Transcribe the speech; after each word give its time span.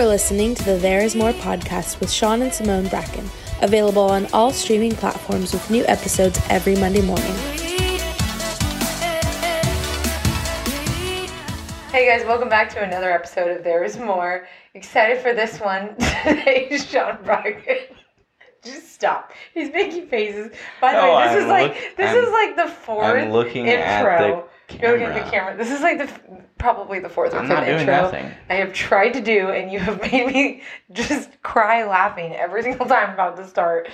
You 0.00 0.06
are 0.06 0.08
listening 0.08 0.54
to 0.54 0.64
the 0.64 0.76
There 0.78 1.00
Is 1.02 1.14
More 1.14 1.32
podcast 1.34 2.00
with 2.00 2.10
Sean 2.10 2.40
and 2.40 2.50
Simone 2.50 2.88
Bracken, 2.88 3.28
available 3.60 4.04
on 4.04 4.24
all 4.32 4.50
streaming 4.50 4.92
platforms 4.92 5.52
with 5.52 5.70
new 5.70 5.84
episodes 5.88 6.40
every 6.48 6.74
Monday 6.74 7.02
morning. 7.02 7.34
Hey 11.92 12.06
guys, 12.08 12.24
welcome 12.26 12.48
back 12.48 12.70
to 12.70 12.82
another 12.82 13.10
episode 13.12 13.54
of 13.54 13.62
There 13.62 13.84
Is 13.84 13.98
More. 13.98 14.46
Excited 14.72 15.18
for 15.18 15.34
this 15.34 15.60
one. 15.60 15.94
Today, 16.24 16.78
Sean 16.78 17.18
Bracken. 17.22 17.76
Just 18.64 18.94
stop. 18.94 19.32
He's 19.52 19.70
making 19.70 20.06
faces. 20.08 20.50
By 20.80 20.92
the 20.94 21.02
No, 21.02 21.14
way, 21.16 21.28
this 21.28 21.36
is 21.36 21.42
I'm 21.44 21.48
like 21.50 21.68
look- 21.74 21.96
this 21.98 22.08
I'm- 22.08 22.24
is 22.24 22.30
like 22.32 22.56
the 22.56 22.74
4th 22.86 23.02
I'm 23.22 23.32
looking 23.32 23.68
at 23.68 23.98
intro. 24.00 24.46
the 24.46 24.48
You're 24.78 24.98
looking 24.98 25.14
the 25.14 25.30
camera. 25.30 25.56
This 25.56 25.70
is 25.70 25.80
like 25.80 25.98
the 25.98 26.10
probably 26.58 27.00
the 27.00 27.08
fourth 27.08 27.34
or 27.34 27.38
I'm 27.38 27.48
fifth 27.48 27.56
not 27.56 27.64
doing 27.64 27.80
intro 27.80 28.02
nothing. 28.02 28.30
I 28.48 28.54
have 28.54 28.72
tried 28.72 29.10
to 29.10 29.20
do, 29.20 29.48
and 29.50 29.70
you 29.72 29.78
have 29.78 30.00
made 30.12 30.26
me 30.26 30.62
just 30.92 31.42
cry 31.42 31.84
laughing 31.84 32.34
every 32.34 32.62
single 32.62 32.86
time 32.86 33.08
I'm 33.08 33.14
about 33.14 33.36
to 33.36 33.46
start. 33.46 33.88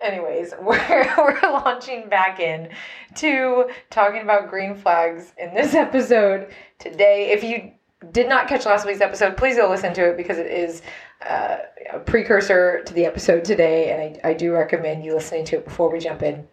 Anyways, 0.00 0.54
we're, 0.62 1.14
we're 1.18 1.40
launching 1.42 2.08
back 2.08 2.40
in 2.40 2.70
to 3.16 3.70
talking 3.90 4.22
about 4.22 4.48
green 4.48 4.74
flags 4.74 5.32
in 5.38 5.54
this 5.54 5.74
episode 5.86 6.52
today. 6.78 7.30
If 7.32 7.44
you 7.44 7.72
did 8.12 8.28
not 8.28 8.48
catch 8.48 8.64
last 8.64 8.86
week's 8.86 9.02
episode, 9.02 9.36
please 9.36 9.56
go 9.56 9.68
listen 9.68 9.92
to 9.94 10.10
it 10.10 10.16
because 10.16 10.38
it 10.38 10.46
is 10.46 10.82
uh, 11.28 11.58
a 11.92 11.98
precursor 11.98 12.82
to 12.84 12.94
the 12.94 13.04
episode 13.04 13.44
today, 13.44 13.92
and 13.92 14.18
I, 14.24 14.30
I 14.30 14.34
do 14.34 14.52
recommend 14.52 15.04
you 15.04 15.14
listening 15.14 15.44
to 15.46 15.56
it 15.56 15.64
before 15.64 15.90
we 15.90 15.98
jump 15.98 16.22
in 16.22 16.46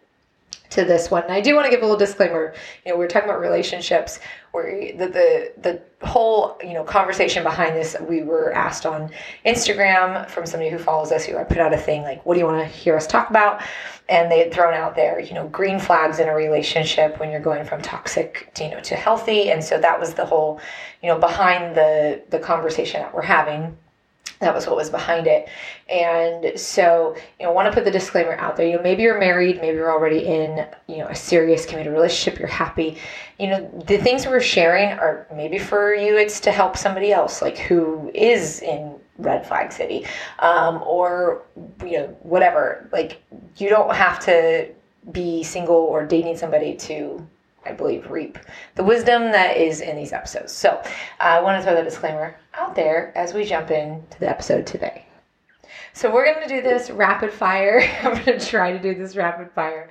to 0.70 0.84
this 0.84 1.10
one. 1.10 1.22
And 1.22 1.32
I 1.32 1.40
do 1.40 1.54
want 1.54 1.64
to 1.64 1.70
give 1.70 1.80
a 1.80 1.84
little 1.84 1.98
disclaimer. 1.98 2.54
You 2.84 2.92
know, 2.92 2.98
we 2.98 3.04
are 3.04 3.08
talking 3.08 3.28
about 3.28 3.40
relationships, 3.40 4.20
where 4.52 4.92
the, 4.96 5.06
the 5.06 5.52
the 5.58 6.06
whole 6.06 6.58
you 6.62 6.74
know 6.74 6.84
conversation 6.84 7.42
behind 7.42 7.74
this. 7.74 7.96
We 8.00 8.22
were 8.22 8.52
asked 8.52 8.84
on 8.86 9.10
Instagram 9.46 10.28
from 10.28 10.46
somebody 10.46 10.70
who 10.70 10.78
follows 10.78 11.10
us. 11.10 11.24
Who 11.24 11.36
I 11.36 11.44
put 11.44 11.58
out 11.58 11.72
a 11.72 11.78
thing 11.78 12.02
like, 12.02 12.24
"What 12.26 12.34
do 12.34 12.40
you 12.40 12.46
want 12.46 12.60
to 12.60 12.66
hear 12.66 12.96
us 12.96 13.06
talk 13.06 13.30
about?" 13.30 13.62
And 14.08 14.30
they 14.30 14.38
had 14.38 14.52
thrown 14.52 14.72
out 14.72 14.94
there, 14.94 15.20
you 15.20 15.34
know, 15.34 15.48
green 15.48 15.78
flags 15.78 16.18
in 16.18 16.28
a 16.28 16.34
relationship 16.34 17.20
when 17.20 17.30
you're 17.30 17.40
going 17.40 17.66
from 17.66 17.82
toxic, 17.82 18.50
to, 18.54 18.64
you 18.64 18.70
know, 18.70 18.80
to 18.80 18.96
healthy. 18.96 19.50
And 19.50 19.62
so 19.62 19.78
that 19.78 20.00
was 20.00 20.14
the 20.14 20.24
whole, 20.24 20.60
you 21.02 21.10
know, 21.10 21.18
behind 21.18 21.74
the 21.74 22.22
the 22.30 22.38
conversation 22.38 23.02
that 23.02 23.14
we're 23.14 23.22
having 23.22 23.76
that 24.40 24.54
was 24.54 24.66
what 24.66 24.76
was 24.76 24.90
behind 24.90 25.26
it. 25.26 25.48
And 25.88 26.58
so 26.58 27.16
you 27.38 27.46
know 27.46 27.52
want 27.52 27.66
to 27.66 27.72
put 27.72 27.84
the 27.84 27.90
disclaimer 27.90 28.34
out 28.34 28.56
there. 28.56 28.66
You 28.66 28.76
know 28.76 28.82
maybe 28.82 29.02
you're 29.02 29.18
married 29.18 29.60
maybe 29.60 29.76
you're 29.76 29.92
already 29.92 30.26
in 30.26 30.66
you 30.86 30.98
know 30.98 31.08
a 31.08 31.14
serious 31.14 31.66
committed 31.66 31.92
relationship 31.92 32.38
you're 32.38 32.48
happy. 32.48 32.98
You 33.38 33.48
know 33.48 33.84
the 33.86 33.98
things 33.98 34.26
we're 34.26 34.40
sharing 34.40 34.90
are 34.98 35.26
maybe 35.34 35.58
for 35.58 35.94
you 35.94 36.16
it's 36.16 36.40
to 36.40 36.52
help 36.52 36.76
somebody 36.76 37.12
else 37.12 37.42
like 37.42 37.58
who 37.58 38.10
is 38.14 38.60
in 38.62 38.98
red 39.18 39.46
flag 39.46 39.72
city 39.72 40.06
um, 40.38 40.82
or 40.84 41.42
you 41.84 41.98
know 41.98 42.06
whatever. 42.22 42.88
Like 42.92 43.22
you 43.56 43.68
don't 43.68 43.94
have 43.94 44.20
to 44.20 44.68
be 45.12 45.42
single 45.42 45.76
or 45.76 46.04
dating 46.04 46.36
somebody 46.36 46.74
to 46.76 47.26
I 47.68 47.72
believe, 47.72 48.10
reap 48.10 48.38
the 48.74 48.84
wisdom 48.84 49.30
that 49.32 49.56
is 49.56 49.80
in 49.80 49.96
these 49.96 50.12
episodes. 50.12 50.52
So 50.52 50.82
I 51.20 51.40
want 51.40 51.58
to 51.58 51.62
throw 51.62 51.74
that 51.74 51.84
disclaimer 51.84 52.36
out 52.54 52.74
there 52.74 53.12
as 53.16 53.34
we 53.34 53.44
jump 53.44 53.70
into 53.70 54.18
the 54.18 54.28
episode 54.28 54.66
today. 54.66 55.04
So 55.92 56.12
we're 56.12 56.24
going 56.24 56.46
to 56.46 56.54
do 56.54 56.62
this 56.62 56.90
rapid 56.90 57.32
fire. 57.32 57.80
I'm 58.02 58.24
going 58.24 58.38
to 58.38 58.46
try 58.46 58.72
to 58.72 58.78
do 58.78 58.94
this 58.94 59.16
rapid 59.16 59.50
fire 59.52 59.90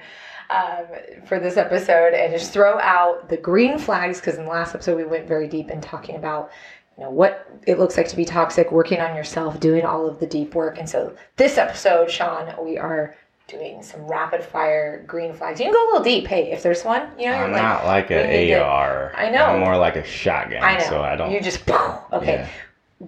um, 0.50 0.86
for 1.26 1.40
this 1.40 1.58
episode 1.58 2.14
and 2.14 2.34
just 2.34 2.54
throw 2.54 2.80
out 2.80 3.30
the 3.30 3.38
green 3.38 3.78
flags 3.78 4.20
because 4.20 4.38
in 4.38 4.46
the 4.46 4.50
last 4.50 4.74
episode 4.74 4.98
we 4.98 5.04
went 5.04 5.28
very 5.28 5.48
deep 5.48 5.70
in 5.70 5.82
talking 5.82 6.16
about 6.16 6.52
you 6.98 7.04
know 7.04 7.12
what 7.12 7.48
it 7.68 7.78
looks 7.78 7.96
like 7.96 8.08
to 8.08 8.16
be 8.16 8.26
toxic, 8.26 8.72
working 8.72 9.00
on 9.00 9.16
yourself, 9.16 9.60
doing 9.60 9.86
all 9.86 10.08
of 10.08 10.20
the 10.20 10.26
deep 10.26 10.56
work. 10.56 10.80
And 10.80 10.90
so 10.90 11.16
this 11.36 11.60
episode, 11.60 12.10
Sean, 12.10 12.52
we 12.64 12.78
are 12.80 13.16
doing 13.48 13.82
some 13.82 14.02
rapid 14.02 14.44
fire 14.44 15.04
green 15.08 15.34
flags. 15.34 15.60
You 15.60 15.66
can 15.68 15.74
go 15.74 15.86
a 15.86 15.88
little 15.88 16.04
deep. 16.04 16.28
Hey, 16.28 16.52
if 16.52 16.62
there's 16.62 16.84
one, 16.84 17.10
you 17.18 17.28
know, 17.28 17.34
I'm 17.34 17.52
you're 17.52 17.62
not 17.62 17.86
like 17.86 18.10
we 18.10 18.16
need 18.16 18.52
a 18.52 18.58
to- 18.58 18.64
AR. 18.66 19.14
I 19.16 19.30
know. 19.30 19.46
I'm 19.46 19.60
more 19.62 19.78
like 19.78 19.96
a 19.96 20.04
shotgun. 20.04 20.62
I 20.62 20.78
know. 20.78 20.86
So 20.90 21.02
I 21.02 21.16
don't. 21.16 21.32
You 21.32 21.40
just 21.42 21.68
okay. 21.70 22.34
Yeah. 22.34 22.50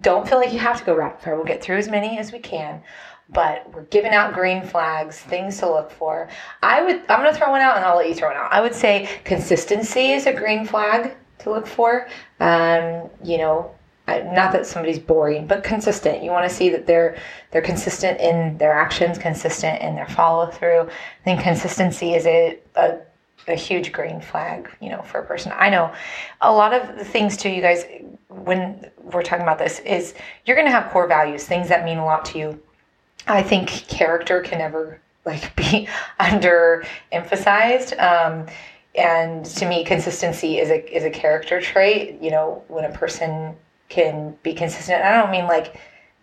Don't 0.02 0.28
feel 0.28 0.38
like 0.38 0.54
you 0.54 0.60
have 0.60 0.80
to 0.80 0.86
go 0.86 0.96
rapid 0.96 1.22
fire. 1.24 1.36
We'll 1.36 1.46
get 1.46 1.62
through 1.62 1.78
as 1.78 1.90
many 1.90 2.20
as 2.20 2.32
we 2.32 2.40
can, 2.40 2.82
but 3.30 3.72
we're 3.74 3.84
giving 3.84 4.12
out 4.12 4.34
green 4.34 4.62
flags, 4.64 5.20
things 5.20 5.58
to 5.60 5.70
look 5.70 5.92
for. 5.92 6.30
I 6.62 6.84
would. 6.84 7.02
I'm 7.10 7.22
going 7.22 7.34
to 7.34 7.38
throw 7.38 7.50
one 7.50 7.62
out, 7.62 7.76
and 7.76 7.86
I'll 7.86 7.98
let 7.98 8.08
you 8.08 8.14
throw 8.16 8.30
one 8.30 8.38
out. 8.38 8.52
I 8.52 8.62
would 8.62 8.76
say 8.76 9.10
consistency 9.24 10.12
is 10.12 10.26
a 10.26 10.34
green 10.34 10.66
flag 10.66 11.16
to 11.40 11.50
look 11.50 11.68
for. 11.68 12.08
Um, 12.40 13.10
you 13.24 13.40
know, 13.40 13.72
not 14.34 14.52
that 14.52 14.66
somebody's 14.66 15.00
boring, 15.00 15.48
but 15.48 15.64
consistent. 15.64 16.24
You 16.24 16.32
want 16.32 16.50
to 16.50 16.56
see 16.56 16.70
that 16.70 16.86
they're 16.86 17.18
they're 17.52 17.62
consistent 17.62 18.20
in 18.20 18.58
their 18.58 18.74
actions, 18.74 19.18
consistent 19.18 19.82
in 19.82 19.96
their 19.96 20.08
follow 20.08 20.48
through. 20.48 20.82
I 20.82 21.24
think 21.24 21.42
consistency 21.42 22.14
is 22.14 22.26
a, 22.26 22.60
a 22.76 23.00
a 23.48 23.56
huge 23.56 23.92
green 23.92 24.22
flag, 24.22 24.70
you 24.80 24.90
know, 24.90 25.02
for 25.02 25.20
a 25.20 25.26
person. 25.26 25.52
I 25.56 25.70
know 25.70 25.92
a 26.42 26.52
lot 26.52 26.74
of 26.74 26.98
the 26.98 27.06
things 27.06 27.38
too, 27.38 27.50
you 27.50 27.62
guys, 27.62 27.86
when 28.28 28.90
we're 29.02 29.24
talking 29.24 29.44
about 29.44 29.58
this, 29.58 29.80
is 29.80 30.14
you're 30.46 30.56
going 30.56 30.68
to 30.68 30.72
have 30.72 30.92
core 30.92 31.08
values, 31.08 31.46
things 31.46 31.68
that 31.70 31.84
mean 31.86 31.98
a 31.98 32.06
lot 32.06 32.26
to 32.26 32.38
you. 32.38 32.62
I 33.28 33.42
think 33.44 33.70
character 33.70 34.42
can 34.42 34.60
never 34.60 35.02
like 35.26 35.56
be 35.72 35.88
under 36.20 36.86
emphasized. 37.12 37.94
Um, 37.98 38.46
and 38.96 39.46
to 39.46 39.68
me, 39.68 39.84
consistency 39.84 40.58
is 40.58 40.70
a 40.70 40.96
is 40.96 41.04
a 41.04 41.10
character 41.10 41.62
trait. 41.62 42.22
You 42.22 42.32
know, 42.32 42.64
when 42.68 42.86
a 42.86 42.92
person 42.92 43.56
can 43.90 44.38
be 44.44 44.54
consistent, 44.54 45.04
I 45.04 45.20
don't 45.20 45.32
mean 45.32 45.48
like 45.48 45.80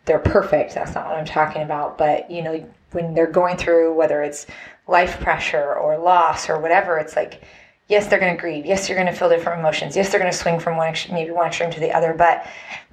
they're 0.07 0.19
perfect. 0.19 0.75
That's 0.75 0.95
not 0.95 1.07
what 1.09 1.17
I'm 1.17 1.25
talking 1.25 1.63
about. 1.63 1.99
But 1.99 2.31
you 2.31 2.43
know, 2.43 2.65
when 2.93 3.15
they're 3.15 3.27
going 3.27 3.57
through 3.57 3.95
whether 3.95 4.23
it's 4.23 4.47
life 4.87 5.21
pressure 5.21 5.75
or 5.75 5.99
loss 5.99 6.49
or 6.49 6.61
whatever, 6.61 6.99
it's 6.99 7.17
like 7.17 7.43
yes, 7.89 8.07
they're 8.09 8.19
going 8.19 8.35
to 8.35 8.41
grieve. 8.41 8.67
Yes, 8.67 8.89
you're 8.89 8.99
going 8.99 9.13
to 9.13 9.19
feel 9.19 9.29
different 9.29 9.61
emotions. 9.61 9.97
Yes, 9.97 10.11
they're 10.11 10.21
going 10.21 10.33
to 10.33 10.37
swing 10.37 10.59
from 10.59 10.77
one 10.77 10.89
ex- 10.89 11.09
maybe 11.09 11.31
one 11.31 11.49
extreme 11.49 11.71
to 11.71 11.81
the 11.81 11.93
other. 11.93 12.15
But 12.15 12.47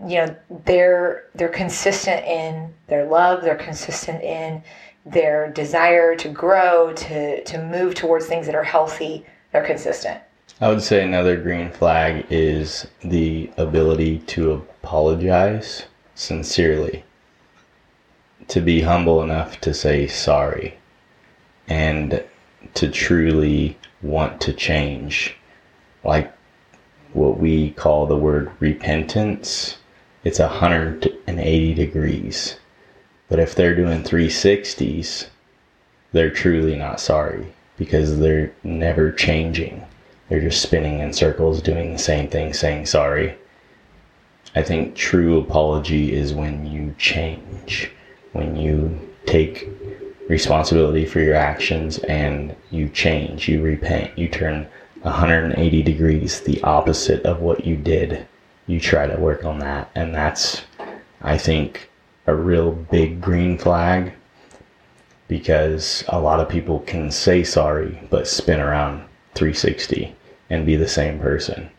you 0.07 0.17
know, 0.17 0.35
they're 0.65 1.29
they're 1.35 1.49
consistent 1.49 2.25
in 2.25 2.73
their 2.87 3.05
love. 3.05 3.43
They're 3.43 3.55
consistent 3.55 4.23
in 4.23 4.63
their 5.05 5.51
desire 5.51 6.15
to 6.15 6.29
grow, 6.29 6.93
to 6.93 7.43
to 7.43 7.63
move 7.63 7.95
towards 7.95 8.25
things 8.25 8.45
that 8.45 8.55
are 8.55 8.63
healthy. 8.63 9.25
They're 9.51 9.65
consistent. 9.65 10.21
I 10.61 10.69
would 10.69 10.83
say 10.83 11.03
another 11.03 11.35
green 11.35 11.71
flag 11.71 12.27
is 12.29 12.85
the 13.03 13.49
ability 13.57 14.19
to 14.19 14.51
apologize 14.51 15.87
sincerely. 16.13 17.03
To 18.49 18.61
be 18.61 18.81
humble 18.81 19.23
enough 19.23 19.59
to 19.61 19.73
say 19.73 20.05
sorry 20.05 20.77
and 21.67 22.23
to 22.75 22.89
truly 22.89 23.77
want 24.03 24.39
to 24.41 24.53
change. 24.53 25.35
Like 26.03 26.31
what 27.13 27.39
we 27.39 27.71
call 27.71 28.05
the 28.05 28.15
word 28.15 28.51
repentance, 28.59 29.77
it's 30.23 30.39
180 30.39 31.73
degrees. 31.73 32.57
But 33.27 33.39
if 33.39 33.55
they're 33.55 33.75
doing 33.75 34.03
360s, 34.03 35.27
they're 36.11 36.29
truly 36.29 36.75
not 36.75 36.99
sorry 36.99 37.53
because 37.75 38.19
they're 38.19 38.53
never 38.63 39.11
changing. 39.11 39.83
They're 40.29 40.41
just 40.41 40.61
spinning 40.61 40.99
in 40.99 41.13
circles, 41.13 41.61
doing 41.61 41.93
the 41.93 41.99
same 41.99 42.29
thing, 42.29 42.53
saying 42.53 42.85
sorry. 42.85 43.37
I 44.55 44.61
think 44.61 44.95
true 44.95 45.39
apology 45.39 46.13
is 46.13 46.33
when 46.33 46.65
you 46.65 46.95
change, 46.97 47.91
when 48.31 48.55
you 48.55 48.99
take 49.25 49.69
responsibility 50.29 51.05
for 51.05 51.19
your 51.19 51.35
actions 51.35 51.97
and 51.99 52.55
you 52.71 52.89
change, 52.89 53.47
you 53.47 53.61
repent, 53.61 54.17
you 54.17 54.27
turn 54.27 54.67
180 55.01 55.83
degrees 55.83 56.41
the 56.41 56.61
opposite 56.63 57.23
of 57.25 57.41
what 57.41 57.65
you 57.65 57.75
did. 57.75 58.25
You 58.67 58.79
try 58.79 59.07
to 59.07 59.19
work 59.19 59.43
on 59.43 59.59
that. 59.59 59.91
And 59.95 60.15
that's, 60.15 60.63
I 61.21 61.37
think, 61.37 61.89
a 62.27 62.33
real 62.33 62.71
big 62.71 63.19
green 63.19 63.57
flag 63.57 64.13
because 65.27 66.03
a 66.07 66.19
lot 66.19 66.39
of 66.39 66.47
people 66.47 66.79
can 66.81 67.11
say 67.11 67.43
sorry 67.43 67.99
but 68.09 68.27
spin 68.27 68.59
around 68.59 69.03
360 69.35 70.15
and 70.49 70.65
be 70.65 70.75
the 70.75 70.87
same 70.87 71.19
person. 71.19 71.69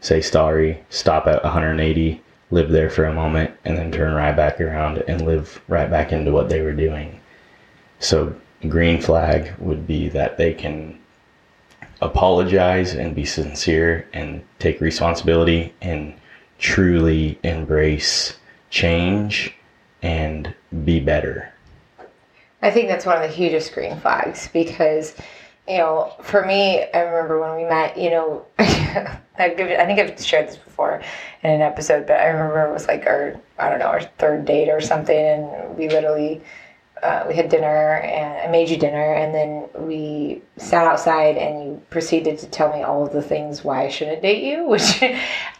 Say 0.00 0.20
sorry, 0.20 0.84
stop 0.90 1.26
at 1.26 1.42
180, 1.44 2.22
live 2.50 2.70
there 2.70 2.90
for 2.90 3.04
a 3.04 3.14
moment, 3.14 3.52
and 3.64 3.76
then 3.76 3.90
turn 3.90 4.14
right 4.14 4.36
back 4.36 4.60
around 4.60 4.98
and 5.08 5.22
live 5.22 5.62
right 5.68 5.90
back 5.90 6.12
into 6.12 6.32
what 6.32 6.48
they 6.48 6.60
were 6.60 6.72
doing. 6.72 7.20
So, 8.00 8.34
green 8.68 9.00
flag 9.00 9.54
would 9.58 9.86
be 9.86 10.08
that 10.10 10.36
they 10.36 10.52
can 10.52 10.98
apologize 12.00 12.94
and 12.94 13.14
be 13.14 13.24
sincere 13.24 14.06
and 14.12 14.44
take 14.58 14.80
responsibility 14.80 15.72
and 15.80 16.14
truly 16.58 17.38
embrace 17.42 18.36
change 18.70 19.54
and 20.02 20.54
be 20.84 21.00
better. 21.00 21.50
I 22.62 22.70
think 22.70 22.88
that's 22.88 23.06
one 23.06 23.16
of 23.16 23.22
the 23.22 23.34
hugest 23.34 23.72
green 23.74 23.98
flags 24.00 24.48
because, 24.52 25.14
you 25.68 25.78
know, 25.78 26.12
for 26.22 26.44
me, 26.44 26.84
I 26.92 27.00
remember 27.00 27.40
when 27.40 27.56
we 27.56 27.64
met, 27.64 27.96
you 27.96 28.10
know, 28.10 28.44
I've 28.58 29.56
given, 29.56 29.80
I 29.80 29.86
think 29.86 29.98
I've 29.98 30.20
shared 30.20 30.48
this 30.48 30.56
before 30.56 31.02
in 31.42 31.50
an 31.50 31.62
episode, 31.62 32.06
but 32.06 32.20
I 32.20 32.26
remember 32.26 32.66
it 32.66 32.72
was 32.72 32.86
like 32.86 33.06
our, 33.06 33.40
I 33.58 33.70
don't 33.70 33.78
know, 33.78 33.86
our 33.86 34.02
third 34.18 34.44
date 34.44 34.68
or 34.68 34.80
something, 34.80 35.16
and 35.16 35.76
we 35.76 35.88
literally, 35.88 36.42
uh, 37.02 37.24
we 37.26 37.34
had 37.34 37.48
dinner, 37.48 37.96
and 37.96 38.48
I 38.48 38.50
made 38.50 38.68
you 38.68 38.76
dinner, 38.76 39.14
and 39.14 39.34
then 39.34 39.68
we 39.86 40.42
sat 40.58 40.86
outside, 40.86 41.36
and 41.36 41.64
you 41.64 41.82
proceeded 41.90 42.38
to 42.38 42.46
tell 42.46 42.72
me 42.72 42.82
all 42.82 43.06
of 43.06 43.12
the 43.12 43.22
things 43.22 43.64
why 43.64 43.84
I 43.84 43.88
shouldn't 43.88 44.22
date 44.22 44.44
you, 44.44 44.64
which 44.68 45.02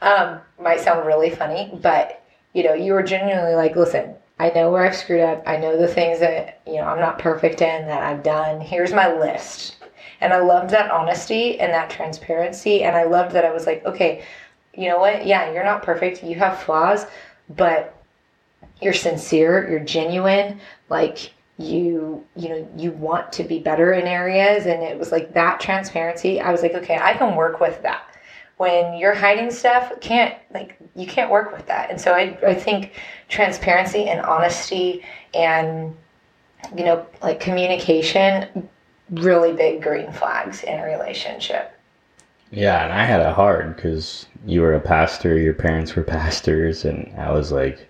um, 0.02 0.38
might 0.60 0.80
sound 0.80 1.06
really 1.06 1.30
funny, 1.30 1.70
but 1.82 2.20
you 2.52 2.62
know, 2.62 2.74
you 2.74 2.92
were 2.92 3.02
genuinely 3.02 3.54
like, 3.54 3.74
listen, 3.74 4.14
I 4.38 4.50
know 4.50 4.70
where 4.70 4.86
I've 4.86 4.96
screwed 4.96 5.20
up. 5.20 5.42
I 5.46 5.56
know 5.56 5.76
the 5.76 5.88
things 5.88 6.20
that, 6.20 6.60
you 6.66 6.74
know, 6.76 6.84
I'm 6.84 7.00
not 7.00 7.18
perfect 7.18 7.60
in 7.62 7.86
that 7.86 8.02
I've 8.02 8.22
done. 8.22 8.60
Here's 8.60 8.92
my 8.92 9.12
list. 9.12 9.76
And 10.20 10.32
I 10.32 10.40
loved 10.40 10.70
that 10.70 10.90
honesty 10.90 11.58
and 11.60 11.72
that 11.72 11.90
transparency. 11.90 12.82
And 12.82 12.96
I 12.96 13.04
loved 13.04 13.32
that 13.32 13.44
I 13.44 13.52
was 13.52 13.66
like, 13.66 13.84
okay, 13.84 14.24
you 14.74 14.88
know 14.88 14.98
what? 14.98 15.26
Yeah, 15.26 15.52
you're 15.52 15.64
not 15.64 15.82
perfect. 15.82 16.22
You 16.22 16.34
have 16.36 16.62
flaws, 16.62 17.06
but 17.50 17.96
you're 18.80 18.92
sincere, 18.92 19.68
you're 19.70 19.80
genuine. 19.80 20.60
Like, 20.88 21.32
you 21.58 22.24
you 22.34 22.48
know 22.48 22.68
you 22.76 22.90
want 22.90 23.32
to 23.32 23.44
be 23.44 23.60
better 23.60 23.92
in 23.92 24.06
areas 24.08 24.66
and 24.66 24.82
it 24.82 24.98
was 24.98 25.12
like 25.12 25.32
that 25.34 25.60
transparency 25.60 26.40
i 26.40 26.50
was 26.50 26.62
like 26.62 26.74
okay 26.74 26.98
i 27.00 27.14
can 27.14 27.36
work 27.36 27.60
with 27.60 27.80
that 27.82 28.08
when 28.56 28.94
you're 28.98 29.14
hiding 29.14 29.52
stuff 29.52 29.92
can't 30.00 30.34
like 30.52 30.76
you 30.96 31.06
can't 31.06 31.30
work 31.30 31.52
with 31.52 31.64
that 31.66 31.90
and 31.90 32.00
so 32.00 32.12
i, 32.12 32.36
I 32.44 32.54
think 32.54 33.00
transparency 33.28 34.08
and 34.08 34.20
honesty 34.20 35.04
and 35.32 35.94
you 36.76 36.84
know 36.84 37.06
like 37.22 37.38
communication 37.38 38.68
really 39.10 39.52
big 39.52 39.82
green 39.82 40.10
flags 40.12 40.62
in 40.62 40.78
a 40.78 40.84
relationship 40.84 41.78
Yeah, 42.50 42.84
and 42.84 42.92
I 42.92 43.04
had 43.04 43.20
it 43.20 43.34
hard 43.34 43.76
because 43.76 44.26
you 44.46 44.60
were 44.60 44.74
a 44.74 44.80
pastor, 44.80 45.38
your 45.38 45.54
parents 45.54 45.94
were 45.94 46.04
pastors, 46.04 46.84
and 46.84 47.12
I 47.18 47.32
was 47.32 47.52
like, 47.52 47.88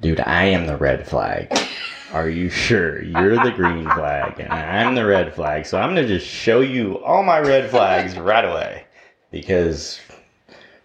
dude, 0.00 0.20
I 0.20 0.44
am 0.44 0.66
the 0.66 0.76
red 0.76 1.06
flag. 1.06 1.52
Are 2.12 2.28
you 2.28 2.50
sure? 2.50 3.02
You're 3.02 3.36
the 3.36 3.52
green 3.52 3.84
flag, 3.94 4.40
and 4.40 4.52
I'm 4.52 4.94
the 4.94 5.06
red 5.06 5.34
flag. 5.34 5.66
So 5.66 5.78
I'm 5.78 5.94
going 5.94 6.06
to 6.06 6.18
just 6.18 6.26
show 6.26 6.60
you 6.60 7.02
all 7.04 7.22
my 7.22 7.38
red 7.38 7.70
flags 7.70 8.16
right 8.16 8.44
away. 8.44 8.84
Because 9.30 10.00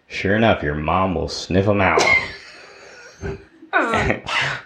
sure 0.07 0.35
enough, 0.35 0.61
your 0.61 0.75
mom 0.75 1.15
will 1.15 1.27
sniff 1.27 1.65
them 1.65 1.81
out. 1.81 2.01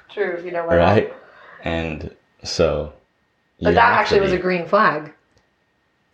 true 0.09 0.41
you 0.43 0.51
know 0.51 0.65
what 0.65 0.77
right? 0.77 1.13
And 1.63 2.13
so. 2.43 2.93
But 3.61 3.69
you 3.69 3.75
that 3.75 3.99
actually 3.99 4.19
was 4.21 4.31
a 4.31 4.37
green 4.37 4.65
flag 4.65 5.13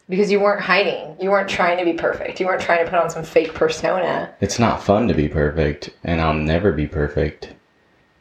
because 0.10 0.32
you 0.32 0.40
weren't 0.40 0.62
hiding 0.62 1.16
you 1.20 1.30
weren't 1.30 1.50
trying 1.50 1.78
to 1.78 1.86
be 1.86 1.94
perfect 1.94 2.40
you 2.40 2.46
weren't 2.46 2.62
trying 2.62 2.84
to 2.84 2.90
put 2.90 3.00
on 3.00 3.10
some 3.10 3.24
fake 3.24 3.54
persona 3.54 4.34
It's 4.42 4.60
not 4.60 4.84
fun 4.84 5.08
to 5.08 5.14
be 5.14 5.28
perfect, 5.28 5.90
and 6.04 6.22
I'll 6.22 6.34
never 6.34 6.72
be 6.72 6.88
perfect, 6.88 7.54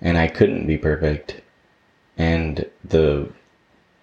and 0.01 0.17
I 0.17 0.29
couldn't 0.29 0.67
be 0.67 0.79
perfect. 0.79 1.41
And 2.17 2.65
the 2.85 3.29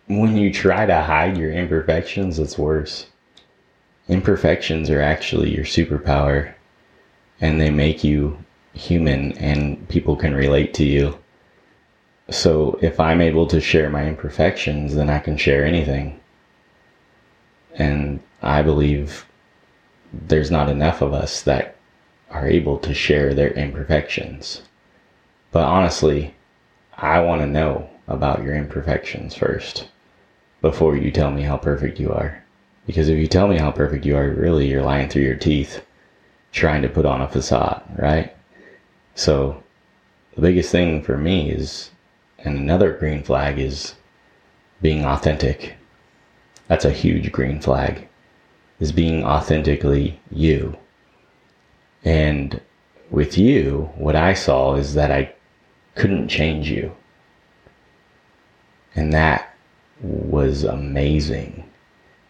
when 0.08 0.36
you 0.36 0.52
try 0.52 0.86
to 0.86 1.02
hide 1.02 1.38
your 1.38 1.52
imperfections, 1.52 2.38
it's 2.38 2.58
worse. 2.58 3.08
Imperfections 4.08 4.90
are 4.90 5.02
actually 5.02 5.56
your 5.56 5.64
superpower, 5.64 6.54
and 7.40 7.62
they 7.62 7.70
make 7.70 8.04
you 8.04 8.38
human, 8.74 9.38
and 9.38 9.88
people 9.88 10.16
can 10.16 10.34
relate 10.34 10.74
to 10.76 10.84
you. 10.84 11.18
So 12.31 12.80
if 12.81 13.00
I'm 13.00 13.22
able 13.22 13.45
to 13.48 13.60
share 13.60 13.89
my 13.89 14.07
imperfections, 14.07 14.95
then 14.95 15.10
I 15.10 15.19
can 15.19 15.38
share 15.38 15.66
anything. 15.66 16.19
And 17.75 18.22
I 18.42 18.62
believe 18.62 19.25
there's 20.13 20.50
not 20.50 20.69
enough 20.69 21.01
of 21.01 21.13
us 21.13 21.42
that 21.44 21.75
are 22.30 22.48
able 22.48 22.78
to 22.80 22.94
share 22.94 23.33
their 23.33 23.51
imperfections. 23.51 24.62
But 25.51 25.66
honestly, 25.66 26.33
I 26.98 27.19
want 27.19 27.42
to 27.42 27.48
know 27.48 27.89
about 28.07 28.44
your 28.44 28.56
imperfections 28.56 29.36
first 29.36 29.89
before 30.62 30.95
you 30.95 31.12
tell 31.12 31.31
me 31.31 31.44
how 31.44 31.57
perfect 31.57 32.00
you 32.00 32.12
are. 32.12 32.44
Because 32.86 33.10
if 33.10 33.18
you 33.18 33.27
tell 33.27 33.48
me 33.48 33.57
how 33.57 33.72
perfect 33.72 34.06
you 34.06 34.16
are, 34.16 34.30
really 34.30 34.68
you're 34.68 34.81
lying 34.81 35.10
through 35.10 35.24
your 35.24 35.36
teeth 35.36 35.84
trying 36.51 36.81
to 36.81 36.89
put 36.89 37.06
on 37.06 37.22
a 37.22 37.27
facade, 37.27 37.84
right? 37.98 38.36
So 39.16 39.62
the 40.36 40.42
biggest 40.42 40.72
thing 40.72 41.04
for 41.04 41.18
me 41.18 41.51
is, 41.51 41.91
and 42.44 42.58
another 42.58 42.94
green 42.94 43.24
flag 43.24 43.60
is 43.60 43.96
being 44.82 45.06
authentic. 45.06 45.76
That's 46.68 46.86
a 46.86 46.92
huge 46.92 47.32
green 47.32 47.60
flag 47.60 48.08
is 48.82 48.92
being 48.92 49.24
authentically 49.24 50.20
you. 50.32 50.76
And 52.04 52.60
with 53.12 53.38
you, 53.38 53.92
what 53.96 54.16
I 54.16 54.34
saw 54.34 54.76
is 54.76 54.96
that 54.96 55.12
I 55.12 55.34
couldn't 55.96 56.30
change 56.30 56.70
you. 56.70 56.96
And 58.96 59.14
that 59.14 59.56
was 60.02 60.64
amazing 60.64 61.70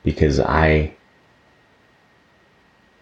because 0.04 0.42
I, 0.42 0.94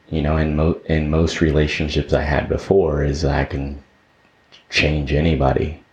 you 0.09 0.21
know, 0.21 0.37
in, 0.37 0.55
mo- 0.55 0.81
in 0.85 1.09
most 1.09 1.41
relationships 1.41 2.13
I 2.13 2.21
had 2.21 2.47
before, 2.47 3.03
is 3.03 3.25
I 3.25 3.45
can 3.45 3.83
change 4.69 5.11
anybody. 5.11 5.83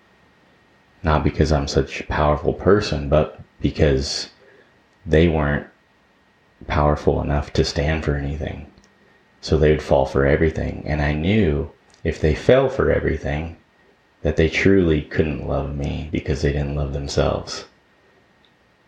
Not 1.06 1.22
because 1.22 1.52
I'm 1.52 1.68
such 1.68 2.00
a 2.00 2.06
powerful 2.08 2.52
person, 2.52 3.08
but 3.08 3.40
because 3.60 4.28
they 5.06 5.28
weren't 5.28 5.68
powerful 6.66 7.22
enough 7.22 7.52
to 7.52 7.64
stand 7.64 8.04
for 8.04 8.16
anything. 8.16 8.66
So 9.40 9.56
they 9.56 9.70
would 9.70 9.84
fall 9.84 10.06
for 10.06 10.26
everything. 10.26 10.82
And 10.84 11.00
I 11.00 11.12
knew 11.12 11.70
if 12.02 12.20
they 12.20 12.34
fell 12.34 12.68
for 12.68 12.90
everything, 12.90 13.56
that 14.22 14.34
they 14.34 14.48
truly 14.48 15.02
couldn't 15.02 15.46
love 15.46 15.76
me 15.76 16.08
because 16.10 16.42
they 16.42 16.50
didn't 16.50 16.74
love 16.74 16.92
themselves. 16.92 17.66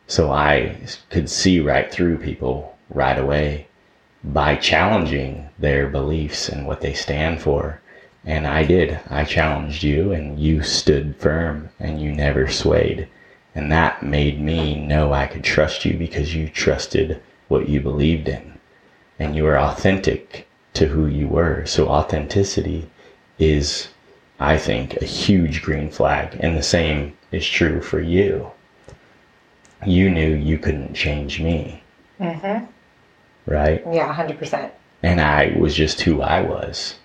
So 0.09 0.33
I 0.33 0.77
could 1.11 1.31
see 1.31 1.61
right 1.61 1.89
through 1.89 2.19
people 2.19 2.77
right 2.91 3.17
away 3.17 3.69
by 4.25 4.57
challenging 4.57 5.51
their 5.57 5.87
beliefs 5.87 6.49
and 6.49 6.67
what 6.67 6.81
they 6.81 6.95
stand 6.95 7.41
for. 7.41 7.81
And 8.25 8.47
I 8.47 8.65
did. 8.65 9.01
I 9.09 9.25
challenged 9.25 9.83
you, 9.83 10.13
and 10.13 10.39
you 10.39 10.63
stood 10.63 11.17
firm 11.17 11.71
and 11.79 12.01
you 12.01 12.13
never 12.13 12.49
swayed. 12.49 13.09
And 13.55 13.73
that 13.73 14.03
made 14.03 14.41
me 14.41 14.75
know 14.75 15.13
I 15.13 15.27
could 15.27 15.45
trust 15.45 15.85
you 15.85 15.97
because 15.97 16.35
you 16.35 16.49
trusted 16.49 17.21
what 17.49 17.69
you 17.69 17.81
believed 17.81 18.29
in. 18.29 18.59
And 19.19 19.35
you 19.35 19.45
were 19.45 19.59
authentic 19.59 20.47
to 20.75 20.87
who 20.87 21.07
you 21.07 21.27
were. 21.27 21.65
So 21.67 21.89
authenticity 21.89 22.89
is, 23.39 23.89
I 24.39 24.59
think, 24.59 24.97
a 24.97 25.05
huge 25.05 25.63
green 25.63 25.91
flag. 25.91 26.37
And 26.41 26.57
the 26.57 26.63
same 26.63 27.17
is 27.33 27.47
true 27.47 27.81
for 27.81 28.01
you. 28.01 28.51
You 29.87 30.11
knew 30.11 30.35
you 30.35 30.59
couldn't 30.59 30.95
change 30.95 31.41
me, 31.41 31.83
mm-hmm. 32.21 32.65
right? 33.47 33.83
yeah 33.93 34.13
100% 34.13 34.73
and 35.03 35.21
I 35.21 35.55
was 35.59 35.75
just 35.75 36.01
who 36.01 36.21
I 36.23 36.41
was. 36.43 36.97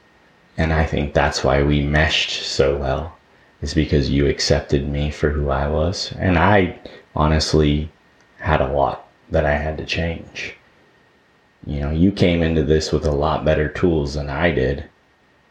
And 0.58 0.72
I 0.72 0.86
think 0.86 1.14
that's 1.14 1.44
why 1.44 1.64
we 1.64 1.82
meshed 1.82 2.44
so 2.44 2.78
well, 2.78 3.18
is 3.62 3.74
because 3.74 4.10
you 4.10 4.28
accepted 4.28 4.88
me 4.88 5.10
for 5.10 5.30
who 5.30 5.50
I 5.50 5.68
was. 5.68 6.14
And 6.20 6.38
I 6.38 6.80
honestly 7.16 7.90
had 8.38 8.62
a 8.62 8.72
lot 8.72 9.08
that 9.32 9.46
I 9.46 9.56
had 9.56 9.78
to 9.78 9.86
change. 9.86 10.56
You 11.66 11.80
know, 11.80 11.90
you 11.90 12.12
came 12.12 12.44
into 12.44 12.64
this 12.64 12.92
with 12.92 13.06
a 13.06 13.12
lot 13.12 13.46
better 13.46 13.70
tools 13.70 14.14
than 14.16 14.30
I 14.30 14.52
did. 14.52 14.86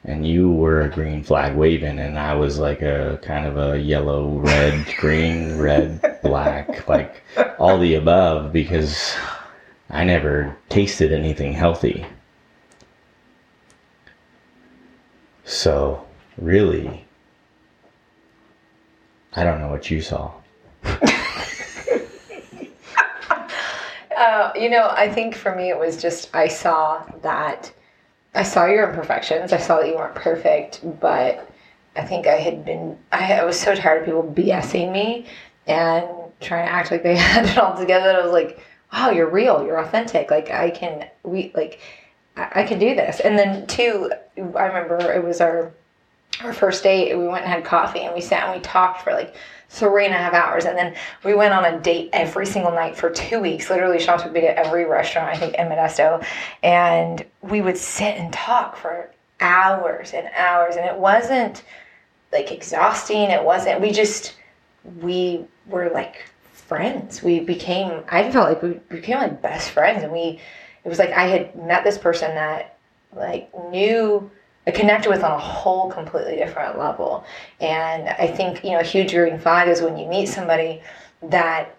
And 0.05 0.27
you 0.27 0.51
were 0.51 0.83
a 0.83 0.91
green 0.91 1.23
flag 1.23 1.55
waving, 1.55 2.01
and 2.01 2.19
I 2.19 2.35
was 2.35 2.59
like 2.59 2.83
a 2.83 3.21
kind 3.23 3.47
of 3.47 3.57
a 3.57 3.79
yellow, 3.79 4.39
red, 4.39 4.87
green, 4.99 5.59
red, 5.59 6.19
black, 6.23 6.89
like 6.89 7.23
all 7.59 7.79
the 7.79 7.95
above 7.95 8.53
because 8.53 9.15
I 9.91 10.05
never 10.05 10.57
tasted 10.69 11.13
anything 11.13 11.53
healthy. 11.53 12.05
So, 15.45 16.07
really, 16.39 17.05
I 19.35 19.45
don't 19.45 19.61
know 19.61 19.69
what 19.69 19.91
you 19.91 20.01
saw. 20.01 20.33
Uh, 24.23 24.53
you 24.55 24.71
know, 24.71 24.89
I 24.89 25.11
think 25.11 25.35
for 25.35 25.53
me 25.55 25.71
it 25.71 25.77
was 25.77 26.01
just 26.01 26.33
I 26.33 26.47
saw 26.47 27.05
that 27.23 27.73
I 28.37 28.45
saw 28.45 28.67
your 28.67 28.89
imperfections. 28.89 29.53
I 29.53 29.59
saw 29.59 29.79
that 29.81 29.89
you 29.89 29.97
weren't 29.97 30.15
perfect, 30.15 30.81
but 31.01 31.51
I 31.97 32.05
think 32.05 32.29
I 32.29 32.37
had 32.37 32.65
been 32.65 32.97
I, 33.11 33.41
I 33.41 33.45
was 33.45 33.59
so 33.59 33.75
tired 33.75 34.01
of 34.03 34.05
people 34.05 34.23
BSing 34.23 34.93
me 34.93 35.27
and 35.67 36.07
trying 36.41 36.67
to 36.67 36.73
act 36.73 36.93
like 36.93 37.03
they 37.03 37.17
had 37.33 37.47
it 37.47 37.59
all 37.59 37.77
together. 37.77 38.11
I 38.11 38.23
was 38.23 38.33
like, 38.33 38.61
wow, 38.93 39.11
you're 39.11 39.29
real, 39.29 39.65
you're 39.67 39.79
authentic. 39.79 40.31
Like 40.31 40.53
I 40.53 40.71
can 40.71 41.09
we 41.25 41.51
like 41.57 41.81
I, 42.37 42.49
I 42.57 42.63
can 42.65 42.79
do 42.79 42.95
this. 42.95 43.21
And 43.21 43.39
then 43.39 43.67
two, 43.67 44.13
I 44.37 44.67
remember 44.67 44.99
it 45.13 45.25
was 45.25 45.41
our 45.41 45.73
our 46.41 46.53
first 46.53 46.83
date, 46.83 47.17
we 47.17 47.27
went 47.27 47.45
and 47.45 47.53
had 47.53 47.65
coffee 47.65 48.01
and 48.01 48.15
we 48.15 48.21
sat 48.21 48.45
and 48.45 48.57
we 48.57 48.61
talked 48.63 49.03
for 49.03 49.13
like 49.13 49.35
three 49.69 50.05
and 50.05 50.15
a 50.15 50.19
half 50.19 50.33
hours. 50.33 50.65
And 50.65 50.77
then 50.77 50.95
we 51.25 51.35
went 51.35 51.55
on 51.55 51.65
a 51.65 51.81
date 51.81 52.11
every 52.13 52.47
single 52.47 52.73
night 52.73 52.97
for 52.97 53.11
two 53.11 53.41
weeks. 53.41 53.71
Literally, 53.71 53.99
Sean 53.99 54.19
took 54.19 54.33
me 54.33 54.41
to 54.41 54.59
every 54.59 54.85
restaurant, 54.85 55.29
I 55.29 55.37
think, 55.37 55.55
in 55.55 55.69
Modesto. 55.69 56.25
And 56.63 57.25
we 57.43 57.61
would 57.61 57.77
sit 57.77 58.17
and 58.17 58.33
talk 58.33 58.77
for 58.77 59.11
hours 59.41 60.13
and 60.13 60.29
hours. 60.37 60.77
And 60.77 60.85
it 60.85 60.97
wasn't 60.97 61.65
like 62.33 62.53
exhausting. 62.53 63.31
It 63.31 63.43
wasn't, 63.43 63.81
we 63.81 63.93
just, 63.93 64.35
we 65.01 65.45
were 65.67 65.91
like 65.91 66.25
friends. 66.53 67.23
We 67.23 67.41
became, 67.41 68.03
I 68.09 68.31
felt 68.31 68.49
like 68.49 68.63
we 68.63 68.81
became 68.95 69.19
like 69.19 69.43
best 69.43 69.71
friends. 69.71 70.03
And 70.03 70.13
we, 70.13 70.41
it 70.85 70.89
was 70.89 70.99
like 70.99 71.11
I 71.11 71.27
had 71.27 71.57
met 71.57 71.85
this 71.85 71.99
person 71.99 72.35
that 72.35 72.79
like 73.15 73.51
knew 73.71 74.31
I 74.67 74.71
connected 74.71 75.11
with 75.11 75.25
on 75.25 75.33
a 75.33 75.39
whole 75.39 75.91
completely 75.91 76.37
different 76.37 76.79
level. 76.79 77.25
And 77.61 78.09
I 78.09 78.29
think, 78.29 78.63
you 78.65 78.71
know, 78.71 78.81
a 78.81 78.85
huge 78.85 79.13
green 79.13 79.39
flag 79.39 79.69
is 79.69 79.83
when 79.83 79.97
you 79.97 80.07
meet 80.07 80.27
somebody 80.27 80.83
that 81.23 81.77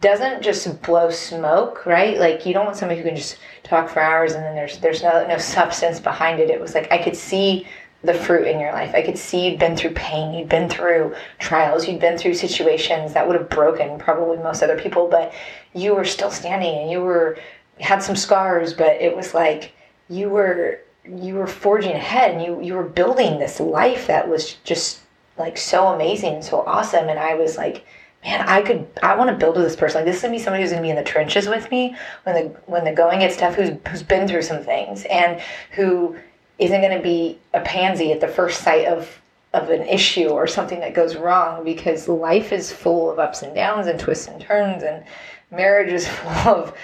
doesn't 0.00 0.42
just 0.42 0.82
blow 0.82 1.10
smoke, 1.10 1.86
right? 1.86 2.18
Like 2.18 2.44
you 2.44 2.52
don't 2.52 2.66
want 2.66 2.76
somebody 2.76 3.00
who 3.00 3.06
can 3.06 3.16
just 3.16 3.38
talk 3.62 3.88
for 3.88 4.00
hours 4.00 4.32
and 4.32 4.44
then 4.44 4.54
there's 4.54 4.78
there's 4.78 5.02
no 5.02 5.26
no 5.26 5.38
substance 5.38 6.00
behind 6.00 6.40
it. 6.40 6.50
It 6.50 6.60
was 6.60 6.74
like 6.74 6.90
I 6.90 6.98
could 6.98 7.16
see 7.16 7.66
the 8.02 8.14
fruit 8.14 8.46
in 8.46 8.60
your 8.60 8.72
life. 8.72 8.94
I 8.94 9.02
could 9.02 9.18
see 9.18 9.48
you'd 9.50 9.58
been 9.58 9.76
through 9.76 9.90
pain, 9.90 10.32
you'd 10.32 10.48
been 10.48 10.68
through 10.68 11.16
trials, 11.38 11.88
you'd 11.88 12.00
been 12.00 12.16
through 12.16 12.34
situations 12.34 13.12
that 13.14 13.26
would 13.26 13.36
have 13.36 13.48
broken 13.48 13.98
probably 13.98 14.36
most 14.38 14.62
other 14.62 14.78
people, 14.78 15.08
but 15.08 15.32
you 15.74 15.94
were 15.94 16.04
still 16.04 16.30
standing 16.30 16.76
and 16.78 16.90
you 16.90 17.00
were 17.00 17.38
had 17.80 18.02
some 18.02 18.16
scars, 18.16 18.72
but 18.72 19.00
it 19.00 19.16
was 19.16 19.34
like 19.34 19.72
you 20.08 20.28
were 20.28 20.80
you 21.04 21.34
were 21.34 21.46
forging 21.46 21.92
ahead 21.92 22.32
and 22.32 22.42
you 22.42 22.60
you 22.60 22.74
were 22.74 22.82
building 22.82 23.38
this 23.38 23.60
life 23.60 24.06
that 24.06 24.28
was 24.28 24.54
just 24.64 25.00
like 25.38 25.56
so 25.56 25.88
amazing 25.88 26.34
and 26.34 26.44
so 26.44 26.60
awesome. 26.66 27.08
And 27.08 27.18
I 27.18 27.34
was 27.34 27.56
like 27.56 27.84
man 28.24 28.46
I 28.48 28.62
could 28.62 28.86
I 29.02 29.14
want 29.16 29.30
to 29.30 29.36
build 29.36 29.56
with 29.56 29.64
this 29.64 29.76
person. 29.76 29.98
Like 29.98 30.06
this 30.06 30.16
is 30.16 30.22
gonna 30.22 30.34
be 30.34 30.38
somebody 30.42 30.62
who's 30.62 30.72
gonna 30.72 30.82
be 30.82 30.90
in 30.90 30.96
the 30.96 31.04
trenches 31.04 31.48
with 31.48 31.70
me 31.70 31.96
when 32.24 32.34
the 32.34 32.60
when 32.66 32.84
the 32.84 32.92
going 32.92 33.20
gets 33.20 33.36
tough 33.36 33.54
who's 33.54 33.70
who's 33.88 34.02
been 34.02 34.28
through 34.28 34.42
some 34.42 34.62
things 34.62 35.04
and 35.04 35.40
who 35.72 36.16
isn't 36.58 36.80
gonna 36.80 37.02
be 37.02 37.38
a 37.54 37.60
pansy 37.60 38.12
at 38.12 38.20
the 38.20 38.28
first 38.28 38.62
sight 38.62 38.86
of 38.86 39.20
of 39.54 39.70
an 39.70 39.82
issue 39.82 40.28
or 40.28 40.46
something 40.46 40.80
that 40.80 40.94
goes 40.94 41.16
wrong 41.16 41.64
because 41.64 42.06
life 42.06 42.52
is 42.52 42.70
full 42.70 43.10
of 43.10 43.18
ups 43.18 43.42
and 43.42 43.54
downs 43.54 43.86
and 43.86 43.98
twists 43.98 44.28
and 44.28 44.40
turns 44.40 44.82
and 44.82 45.02
marriage 45.50 45.92
is 45.92 46.06
full 46.42 46.54
of 46.54 46.74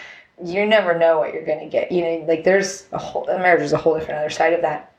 you 0.42 0.66
never 0.66 0.98
know 0.98 1.18
what 1.18 1.32
you're 1.32 1.44
going 1.44 1.60
to 1.60 1.68
get. 1.68 1.92
You 1.92 2.02
know, 2.02 2.24
like 2.26 2.44
there's 2.44 2.86
a 2.92 2.98
whole, 2.98 3.26
marriage 3.26 3.62
is 3.62 3.72
a 3.72 3.78
whole 3.78 3.98
different 3.98 4.20
other 4.20 4.30
side 4.30 4.52
of 4.52 4.62
that. 4.62 4.92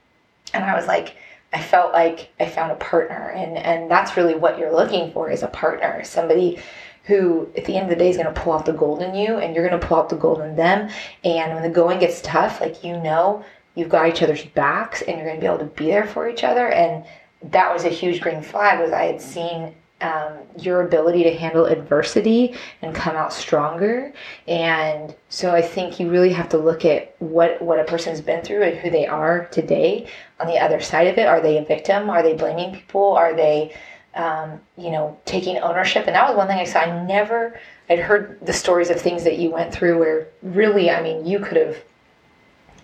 And 0.53 0.63
I 0.63 0.75
was 0.75 0.87
like, 0.87 1.15
I 1.53 1.61
felt 1.61 1.93
like 1.93 2.29
I 2.39 2.47
found 2.47 2.71
a 2.71 2.75
partner. 2.75 3.29
And, 3.29 3.57
and 3.57 3.91
that's 3.91 4.17
really 4.17 4.35
what 4.35 4.57
you're 4.57 4.73
looking 4.73 5.11
for 5.11 5.29
is 5.29 5.43
a 5.43 5.47
partner, 5.47 6.03
somebody 6.03 6.59
who 7.05 7.47
at 7.55 7.65
the 7.65 7.75
end 7.75 7.83
of 7.83 7.89
the 7.89 7.95
day 7.95 8.09
is 8.09 8.17
going 8.17 8.33
to 8.33 8.41
pull 8.41 8.53
out 8.53 8.65
the 8.65 8.73
gold 8.73 9.01
in 9.01 9.13
you 9.13 9.37
and 9.37 9.55
you're 9.55 9.67
going 9.67 9.79
to 9.79 9.87
pull 9.87 9.97
out 9.97 10.09
the 10.09 10.15
gold 10.15 10.41
in 10.41 10.55
them. 10.55 10.89
And 11.23 11.53
when 11.53 11.63
the 11.63 11.69
going 11.69 11.99
gets 11.99 12.21
tough, 12.21 12.61
like, 12.61 12.83
you 12.83 12.97
know, 12.97 13.45
you've 13.75 13.89
got 13.89 14.07
each 14.07 14.23
other's 14.23 14.43
backs 14.43 15.01
and 15.01 15.17
you're 15.17 15.25
going 15.25 15.37
to 15.37 15.41
be 15.41 15.47
able 15.47 15.59
to 15.59 15.65
be 15.65 15.87
there 15.87 16.07
for 16.07 16.27
each 16.27 16.43
other. 16.43 16.69
And 16.69 17.05
that 17.51 17.71
was 17.71 17.83
a 17.83 17.89
huge 17.89 18.21
green 18.21 18.41
flag 18.41 18.79
was 18.79 18.91
I 18.91 19.03
had 19.03 19.21
seen 19.21 19.75
um, 20.01 20.33
your 20.59 20.81
ability 20.81 21.23
to 21.23 21.33
handle 21.33 21.65
adversity 21.65 22.55
and 22.81 22.93
come 22.93 23.15
out 23.15 23.31
stronger. 23.31 24.13
And 24.47 25.15
so 25.29 25.51
I 25.51 25.61
think 25.61 25.99
you 25.99 26.09
really 26.09 26.33
have 26.33 26.49
to 26.49 26.57
look 26.57 26.83
at 26.83 27.15
what, 27.19 27.61
what 27.61 27.79
a 27.79 27.85
person's 27.85 28.21
been 28.21 28.43
through 28.43 28.63
and 28.63 28.77
who 28.77 28.89
they 28.89 29.07
are 29.07 29.45
today. 29.47 30.09
On 30.39 30.47
the 30.47 30.59
other 30.59 30.81
side 30.81 31.07
of 31.07 31.17
it, 31.17 31.27
are 31.27 31.41
they 31.41 31.57
a 31.57 31.65
victim? 31.65 32.09
Are 32.09 32.21
they 32.21 32.33
blaming 32.33 32.73
people? 32.73 33.13
Are 33.13 33.33
they, 33.33 33.73
um, 34.15 34.59
you 34.77 34.91
know, 34.91 35.17
taking 35.25 35.57
ownership? 35.59 36.07
And 36.07 36.15
that 36.15 36.27
was 36.27 36.35
one 36.35 36.47
thing 36.47 36.59
I 36.59 36.65
saw. 36.65 36.79
I 36.79 37.05
never, 37.05 37.57
I'd 37.89 37.99
heard 37.99 38.45
the 38.45 38.53
stories 38.53 38.89
of 38.89 38.99
things 38.99 39.23
that 39.23 39.39
you 39.39 39.49
went 39.49 39.73
through 39.73 39.97
where 39.97 40.27
really, 40.41 40.89
I 40.89 41.01
mean, 41.01 41.25
you 41.25 41.39
could 41.39 41.57
have 41.57 41.77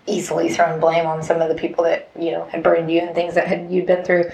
easily 0.08 0.50
thrown 0.50 0.80
blame 0.80 1.06
on 1.06 1.22
some 1.22 1.42
of 1.42 1.50
the 1.50 1.56
people 1.56 1.84
that, 1.84 2.10
you 2.18 2.32
know, 2.32 2.46
had 2.46 2.64
burned 2.64 2.90
you 2.90 3.02
and 3.02 3.14
things 3.14 3.36
that 3.36 3.48
had 3.48 3.70
you'd 3.70 3.86
been 3.86 4.04
through, 4.04 4.32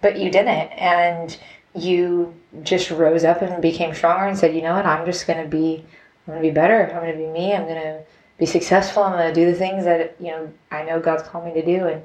but 0.00 0.16
you 0.16 0.30
didn't. 0.30 0.48
And 0.48 1.36
you 1.74 2.34
just 2.62 2.90
rose 2.90 3.24
up 3.24 3.42
and 3.42 3.62
became 3.62 3.94
stronger 3.94 4.26
and 4.26 4.36
said, 4.36 4.54
you 4.54 4.62
know 4.62 4.74
what, 4.74 4.86
I'm 4.86 5.06
just 5.06 5.26
to 5.42 5.48
be, 5.48 5.84
I'm 6.26 6.34
to 6.34 6.40
be 6.40 6.50
better. 6.50 6.90
I'm 6.92 7.12
to 7.12 7.16
be 7.16 7.26
me. 7.26 7.54
I'm 7.54 7.66
to 7.80 8.02
be 8.38 8.46
successful. 8.46 9.02
I'm 9.02 9.16
to 9.18 9.32
do 9.32 9.50
the 9.50 9.56
things 9.56 9.84
that, 9.84 10.16
you 10.20 10.28
know, 10.28 10.52
I 10.70 10.82
know 10.82 11.00
God's 11.00 11.22
called 11.22 11.44
me 11.44 11.54
to 11.54 11.64
do. 11.64 11.86
And, 11.86 12.02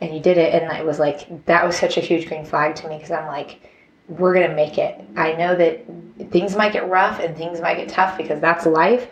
and 0.00 0.14
you 0.14 0.20
did 0.20 0.36
it. 0.36 0.54
And 0.54 0.70
it 0.76 0.84
was 0.84 0.98
like, 0.98 1.46
that 1.46 1.64
was 1.66 1.76
such 1.76 1.96
a 1.96 2.00
huge 2.00 2.28
green 2.28 2.44
flag 2.44 2.74
to 2.76 2.88
me 2.88 2.96
because 2.96 3.10
I'm 3.10 3.26
like, 3.26 3.60
we're 4.08 4.34
to 4.48 4.54
make 4.54 4.78
it. 4.78 5.00
I 5.16 5.32
know 5.32 5.56
that 5.56 5.84
things 6.30 6.54
might 6.54 6.72
get 6.72 6.88
rough 6.88 7.18
and 7.18 7.36
things 7.36 7.60
might 7.60 7.76
get 7.76 7.88
tough 7.88 8.16
because 8.16 8.40
that's 8.40 8.66
life. 8.66 9.08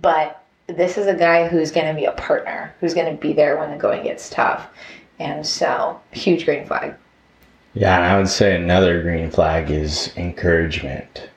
But 0.00 0.42
this 0.68 0.96
is 0.96 1.06
a 1.06 1.14
guy 1.14 1.48
who's 1.48 1.72
to 1.86 1.94
be 1.94 2.04
a 2.04 2.12
partner, 2.12 2.74
who's 2.80 2.94
to 3.12 3.20
be 3.20 3.32
there 3.32 3.58
when 3.58 3.70
the 3.70 3.76
going 3.76 4.04
gets 4.04 4.30
tough. 4.30 4.68
And 5.18 5.44
so, 5.44 6.00
huge 6.12 6.44
green 6.44 6.64
flag. 6.64 6.94
Yeah, 7.78 7.96
and 7.96 8.06
I 8.06 8.18
would 8.18 8.28
say 8.28 8.56
another 8.56 9.00
green 9.02 9.30
flag 9.30 9.70
is 9.70 10.12
encouragement. 10.16 11.30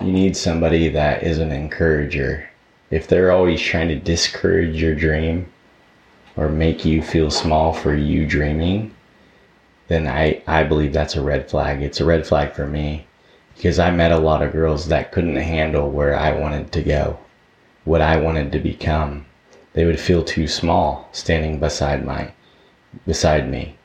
You 0.00 0.10
need 0.10 0.34
somebody 0.34 0.88
that 0.88 1.22
is 1.22 1.36
an 1.36 1.52
encourager. 1.52 2.48
If 2.90 3.06
they're 3.06 3.30
always 3.30 3.60
trying 3.60 3.88
to 3.88 3.96
discourage 3.96 4.80
your 4.80 4.94
dream 4.94 5.52
or 6.38 6.48
make 6.48 6.86
you 6.86 7.02
feel 7.02 7.30
small 7.30 7.74
for 7.74 7.94
you 7.94 8.24
dreaming, 8.24 8.94
then 9.88 10.06
I, 10.08 10.42
I 10.46 10.64
believe 10.64 10.94
that's 10.94 11.16
a 11.16 11.20
red 11.20 11.50
flag. 11.50 11.82
It's 11.82 12.00
a 12.00 12.06
red 12.06 12.26
flag 12.26 12.54
for 12.54 12.66
me 12.66 13.06
because 13.54 13.78
I 13.78 13.90
met 13.90 14.10
a 14.10 14.16
lot 14.16 14.42
of 14.42 14.52
girls 14.52 14.88
that 14.88 15.12
couldn't 15.12 15.36
handle 15.36 15.90
where 15.90 16.16
I 16.16 16.32
wanted 16.32 16.72
to 16.72 16.82
go, 16.82 17.18
what 17.84 18.00
I 18.00 18.16
wanted 18.16 18.52
to 18.52 18.58
become. 18.58 19.26
They 19.74 19.84
would 19.84 20.00
feel 20.00 20.24
too 20.24 20.48
small 20.48 21.10
standing 21.12 21.60
beside 21.60 22.06
my 22.06 22.32
beside 23.04 23.50
me 23.50 23.77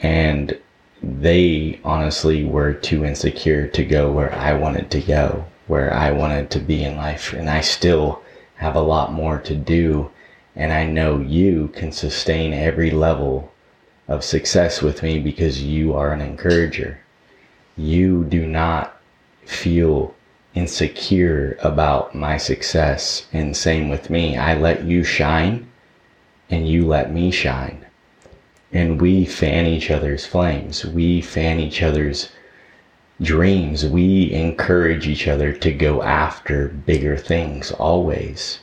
and 0.00 0.56
they 1.02 1.80
honestly 1.84 2.44
were 2.44 2.72
too 2.72 3.04
insecure 3.04 3.66
to 3.68 3.84
go 3.84 4.10
where 4.10 4.32
I 4.34 4.52
wanted 4.52 4.90
to 4.92 5.00
go, 5.00 5.44
where 5.66 5.92
I 5.92 6.10
wanted 6.10 6.50
to 6.50 6.60
be 6.60 6.84
in 6.84 6.96
life. 6.96 7.32
And 7.32 7.48
I 7.48 7.60
still 7.60 8.22
have 8.56 8.74
a 8.74 8.80
lot 8.80 9.12
more 9.12 9.38
to 9.40 9.54
do. 9.54 10.10
And 10.56 10.72
I 10.72 10.86
know 10.86 11.18
you 11.18 11.68
can 11.68 11.92
sustain 11.92 12.52
every 12.52 12.90
level 12.90 13.52
of 14.08 14.24
success 14.24 14.82
with 14.82 15.02
me 15.02 15.18
because 15.20 15.62
you 15.62 15.94
are 15.94 16.12
an 16.12 16.20
encourager. 16.20 17.00
You 17.76 18.24
do 18.24 18.46
not 18.46 19.00
feel 19.44 20.14
insecure 20.54 21.56
about 21.60 22.14
my 22.14 22.36
success. 22.36 23.26
And 23.32 23.56
same 23.56 23.88
with 23.88 24.10
me. 24.10 24.36
I 24.36 24.54
let 24.54 24.84
you 24.84 25.04
shine 25.04 25.70
and 26.50 26.68
you 26.68 26.86
let 26.86 27.12
me 27.12 27.30
shine 27.30 27.84
and 28.72 29.00
we 29.00 29.24
fan 29.24 29.66
each 29.66 29.90
other's 29.90 30.26
flames. 30.26 30.84
We 30.84 31.20
fan 31.20 31.58
each 31.58 31.82
other's 31.82 32.30
dreams. 33.20 33.84
We 33.84 34.32
encourage 34.32 35.06
each 35.06 35.26
other 35.26 35.52
to 35.52 35.72
go 35.72 36.02
after 36.02 36.68
bigger 36.68 37.16
things 37.16 37.72
always. 37.72 38.60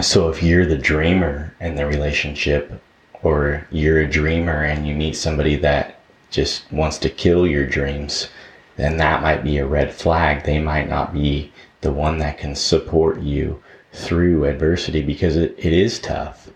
So 0.00 0.28
if 0.28 0.42
you're 0.42 0.66
the 0.66 0.78
dreamer 0.78 1.54
in 1.60 1.76
the 1.76 1.86
relationship, 1.86 2.82
or 3.22 3.66
you're 3.70 4.00
a 4.00 4.10
dreamer 4.10 4.64
and 4.64 4.86
you 4.86 4.94
meet 4.94 5.16
somebody 5.16 5.56
that 5.56 6.00
just 6.30 6.70
wants 6.72 6.98
to 6.98 7.10
kill 7.10 7.46
your 7.46 7.66
dreams, 7.66 8.28
then 8.76 8.96
that 8.98 9.22
might 9.22 9.42
be 9.42 9.58
a 9.58 9.66
red 9.66 9.92
flag. 9.92 10.44
They 10.44 10.60
might 10.60 10.88
not 10.88 11.12
be 11.12 11.52
the 11.80 11.92
one 11.92 12.18
that 12.18 12.38
can 12.38 12.54
support 12.54 13.20
you 13.20 13.62
through 13.92 14.44
adversity 14.44 15.02
because 15.02 15.36
it, 15.36 15.54
it 15.58 15.72
is 15.72 15.98
tough 15.98 16.50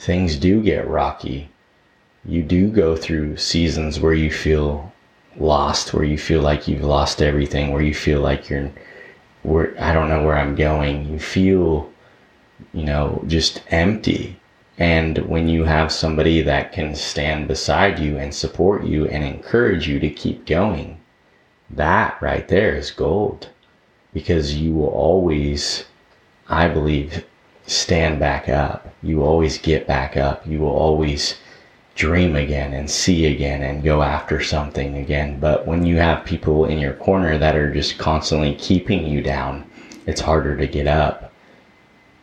things 0.00 0.36
do 0.36 0.62
get 0.62 0.88
rocky. 0.88 1.50
You 2.24 2.42
do 2.42 2.70
go 2.70 2.96
through 2.96 3.36
seasons 3.36 4.00
where 4.00 4.14
you 4.14 4.32
feel 4.32 4.90
lost, 5.36 5.92
where 5.92 6.04
you 6.04 6.16
feel 6.16 6.40
like 6.40 6.66
you've 6.66 6.82
lost 6.82 7.20
everything, 7.20 7.70
where 7.70 7.82
you 7.82 7.94
feel 7.94 8.20
like 8.20 8.48
you're, 8.48 8.70
where 9.42 9.74
I 9.78 9.92
don't 9.92 10.08
know 10.08 10.24
where 10.24 10.38
I'm 10.38 10.54
going. 10.54 11.06
You 11.12 11.18
feel, 11.18 11.90
you 12.72 12.84
know, 12.84 13.22
just 13.26 13.62
empty. 13.68 14.40
And 14.78 15.18
when 15.18 15.48
you 15.48 15.64
have 15.64 15.92
somebody 15.92 16.40
that 16.40 16.72
can 16.72 16.94
stand 16.94 17.46
beside 17.46 17.98
you 17.98 18.16
and 18.16 18.34
support 18.34 18.84
you 18.84 19.06
and 19.06 19.22
encourage 19.22 19.86
you 19.86 20.00
to 20.00 20.08
keep 20.08 20.46
going, 20.46 20.98
that 21.68 22.16
right 22.22 22.48
there 22.48 22.74
is 22.74 22.90
gold 22.90 23.50
because 24.14 24.54
you 24.54 24.72
will 24.72 24.88
always, 24.88 25.84
I 26.48 26.68
believe, 26.68 27.22
stand 27.70 28.18
back 28.18 28.48
up. 28.48 28.92
You 29.00 29.22
always 29.22 29.56
get 29.56 29.86
back 29.86 30.16
up. 30.16 30.44
You 30.44 30.58
will 30.58 30.70
always 30.70 31.38
dream 31.94 32.34
again 32.34 32.72
and 32.72 32.90
see 32.90 33.26
again 33.26 33.62
and 33.62 33.84
go 33.84 34.02
after 34.02 34.42
something 34.42 34.96
again. 34.96 35.38
But 35.38 35.66
when 35.66 35.86
you 35.86 35.96
have 35.98 36.24
people 36.24 36.64
in 36.64 36.78
your 36.78 36.94
corner 36.94 37.38
that 37.38 37.54
are 37.54 37.72
just 37.72 37.96
constantly 37.96 38.56
keeping 38.56 39.06
you 39.06 39.22
down, 39.22 39.70
it's 40.06 40.20
harder 40.20 40.56
to 40.56 40.66
get 40.66 40.88
up. 40.88 41.32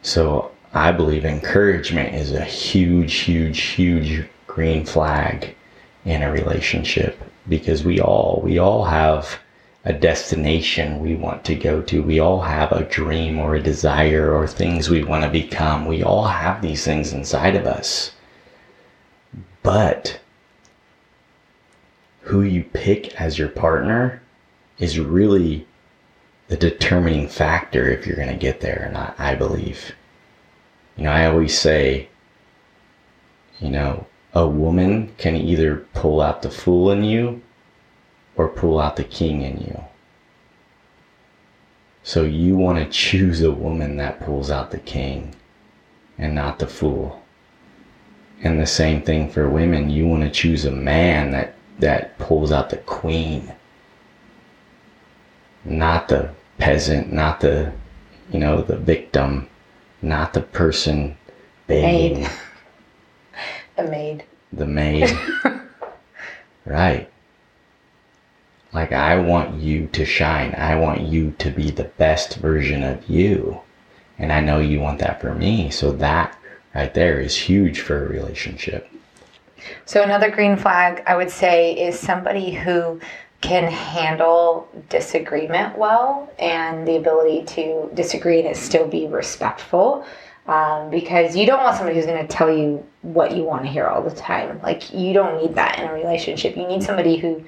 So 0.02 0.52
I 0.74 0.92
believe 0.92 1.24
encouragement 1.24 2.14
is 2.14 2.34
a 2.34 2.44
huge, 2.44 3.14
huge, 3.14 3.62
huge 3.62 4.28
green 4.48 4.86
flag 4.86 5.56
in 6.04 6.24
a 6.24 6.32
relationship 6.32 7.22
because 7.48 7.86
we 7.86 8.02
all 8.02 8.42
we 8.44 8.58
all 8.60 8.84
have 8.84 9.40
a 9.86 9.94
destination 9.94 11.00
we 11.00 11.16
want 11.16 11.46
to 11.46 11.56
go 11.56 11.82
to. 11.84 12.04
We 12.04 12.20
all 12.20 12.42
have 12.42 12.72
a 12.72 12.84
dream 12.84 13.40
or 13.40 13.56
a 13.56 13.62
desire 13.62 14.34
or 14.34 14.48
things 14.48 14.90
we 14.90 15.04
want 15.04 15.24
to 15.24 15.30
become. 15.30 15.86
We 15.86 16.04
all 16.04 16.26
have 16.26 16.62
these 16.62 16.84
things 16.84 17.14
inside 17.14 17.56
of 17.56 17.66
us. 17.66 18.12
But 19.64 20.20
who 22.22 22.42
you 22.42 22.64
pick 22.64 23.20
as 23.20 23.40
your 23.40 23.48
partner 23.48 24.22
is 24.78 25.00
really 25.00 25.66
the 26.50 26.58
determining 26.58 27.28
factor 27.28 27.90
if 27.90 28.06
you're 28.06 28.16
going 28.16 28.28
to 28.28 28.36
get 28.36 28.62
there 28.62 28.88
or 28.88 28.92
not, 28.92 29.16
I 29.18 29.36
believe. 29.36 29.94
You 30.96 31.06
know, 31.06 31.12
I 31.12 31.26
always 31.26 31.58
say, 31.58 32.10
you 33.60 33.70
know, 33.70 34.06
a 34.34 34.48
woman 34.48 35.14
can 35.18 35.36
either 35.36 35.78
pull 35.94 36.22
out 36.22 36.42
the 36.42 36.52
fool 36.52 36.92
in 36.92 37.04
you 37.04 37.42
or 38.38 38.48
pull 38.48 38.80
out 38.80 38.96
the 38.96 39.04
king 39.04 39.42
in 39.42 39.58
you. 39.58 39.84
So 42.04 42.24
you 42.24 42.56
want 42.56 42.78
to 42.78 42.90
choose 42.90 43.42
a 43.42 43.52
woman 43.52 43.98
that 43.98 44.22
pulls 44.22 44.50
out 44.50 44.72
the 44.72 44.78
king 44.78 45.36
and 46.18 46.34
not 46.34 46.60
the 46.60 46.68
fool. 46.68 47.22
And 48.42 48.60
the 48.60 48.68
same 48.68 49.02
thing 49.02 49.30
for 49.30 49.50
women, 49.50 49.90
you 49.90 50.08
want 50.08 50.24
to 50.24 50.30
choose 50.30 50.64
a 50.64 50.72
man 50.72 51.32
that 51.32 51.56
that 51.80 52.18
pulls 52.18 52.52
out 52.52 52.70
the 52.70 52.78
queen. 52.78 53.54
Not 55.66 56.08
the 56.08 56.30
peasant, 56.60 57.12
not 57.12 57.42
the 57.42 57.74
you 58.32 58.40
know, 58.40 58.62
the 58.62 58.78
victim, 58.78 59.50
not 60.02 60.34
the 60.34 60.42
person 60.42 61.18
begging. 61.68 62.22
Maid. 62.22 62.30
the 63.76 63.84
maid. 63.84 64.24
The 64.54 64.68
maid. 64.68 65.18
right. 66.66 67.10
Like, 68.78 68.92
I 68.92 69.18
want 69.18 69.60
you 69.60 69.88
to 69.94 70.06
shine. 70.06 70.54
I 70.54 70.76
want 70.76 71.02
you 71.02 71.32
to 71.40 71.50
be 71.50 71.72
the 71.72 71.86
best 71.86 72.36
version 72.36 72.84
of 72.84 73.10
you. 73.10 73.60
And 74.20 74.32
I 74.32 74.40
know 74.40 74.60
you 74.60 74.80
want 74.80 75.00
that 75.00 75.20
for 75.20 75.34
me. 75.34 75.72
So, 75.72 75.92
that 75.94 76.38
right 76.76 76.94
there 76.94 77.20
is 77.20 77.36
huge 77.36 77.80
for 77.80 78.06
a 78.06 78.08
relationship. 78.08 78.88
So, 79.86 80.04
another 80.04 80.30
green 80.30 80.58
flag 80.58 81.02
I 81.08 81.16
would 81.16 81.32
say 81.32 81.74
is 81.74 82.00
somebody 82.00 82.52
who 82.52 83.02
can 83.42 83.64
handle 83.64 84.70
disagreement 84.90 85.76
well 85.76 86.32
and 86.38 86.88
the 86.88 86.98
ability 86.98 87.46
to 87.56 87.90
disagree 87.96 88.46
and 88.46 88.56
still 88.56 88.88
be 88.88 89.08
respectful. 89.08 90.06
Um, 90.46 90.92
because 90.92 91.36
you 91.36 91.48
don't 91.48 91.64
want 91.64 91.78
somebody 91.78 91.96
who's 91.96 92.06
going 92.06 92.26
to 92.26 92.32
tell 92.32 92.56
you 92.56 92.86
what 93.02 93.36
you 93.36 93.42
want 93.42 93.64
to 93.64 93.70
hear 93.70 93.88
all 93.88 94.04
the 94.04 94.16
time. 94.16 94.62
Like, 94.62 94.94
you 94.94 95.14
don't 95.14 95.42
need 95.42 95.56
that 95.56 95.80
in 95.80 95.88
a 95.88 95.94
relationship. 95.94 96.56
You 96.56 96.68
need 96.68 96.84
somebody 96.84 97.18
who 97.18 97.44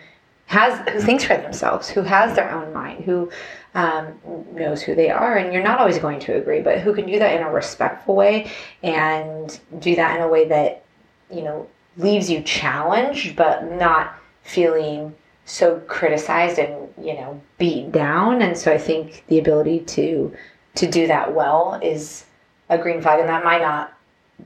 has 0.49 0.79
who 0.89 0.99
thinks 0.99 1.23
for 1.23 1.37
themselves, 1.37 1.89
who 1.89 2.01
has 2.01 2.35
their 2.35 2.51
own 2.51 2.73
mind, 2.73 3.03
who 3.05 3.29
um, 3.75 4.19
knows 4.51 4.81
who 4.81 4.95
they 4.95 5.11
are, 5.11 5.37
and 5.37 5.53
you're 5.53 5.61
not 5.61 5.79
always 5.79 5.99
going 5.99 6.19
to 6.21 6.35
agree, 6.35 6.59
but 6.59 6.79
who 6.79 6.91
can 6.91 7.05
do 7.05 7.19
that 7.19 7.39
in 7.39 7.45
a 7.45 7.51
respectful 7.51 8.15
way 8.15 8.51
and 8.81 9.59
do 9.77 9.95
that 9.95 10.17
in 10.17 10.23
a 10.23 10.27
way 10.27 10.47
that 10.47 10.83
you 11.29 11.43
know 11.43 11.67
leaves 11.97 12.31
you 12.31 12.41
challenged, 12.41 13.35
but 13.35 13.71
not 13.73 14.15
feeling 14.41 15.13
so 15.45 15.79
criticized 15.81 16.57
and 16.57 16.91
you 16.99 17.13
know 17.13 17.39
beat 17.59 17.91
down. 17.91 18.41
And 18.41 18.57
so 18.57 18.73
I 18.73 18.79
think 18.79 19.25
the 19.27 19.37
ability 19.37 19.81
to 19.81 20.35
to 20.75 20.89
do 20.89 21.05
that 21.05 21.35
well 21.35 21.79
is 21.83 22.25
a 22.69 22.77
green 22.79 23.03
flag, 23.03 23.19
and 23.19 23.29
that 23.29 23.43
might 23.43 23.61
not 23.61 23.93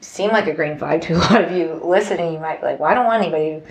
seem 0.01 0.31
like 0.31 0.47
a 0.47 0.53
green 0.53 0.77
flag 0.77 1.01
to 1.03 1.13
a 1.13 1.19
lot 1.19 1.45
of 1.45 1.53
you 1.53 1.79
listening. 1.81 2.33
You 2.33 2.39
might 2.39 2.59
be 2.59 2.67
like, 2.67 2.79
"Well, 2.81 2.91
I 2.91 2.93
don't 2.93 3.05
want 3.05 3.23
anybody." 3.23 3.51
Who, 3.51 3.61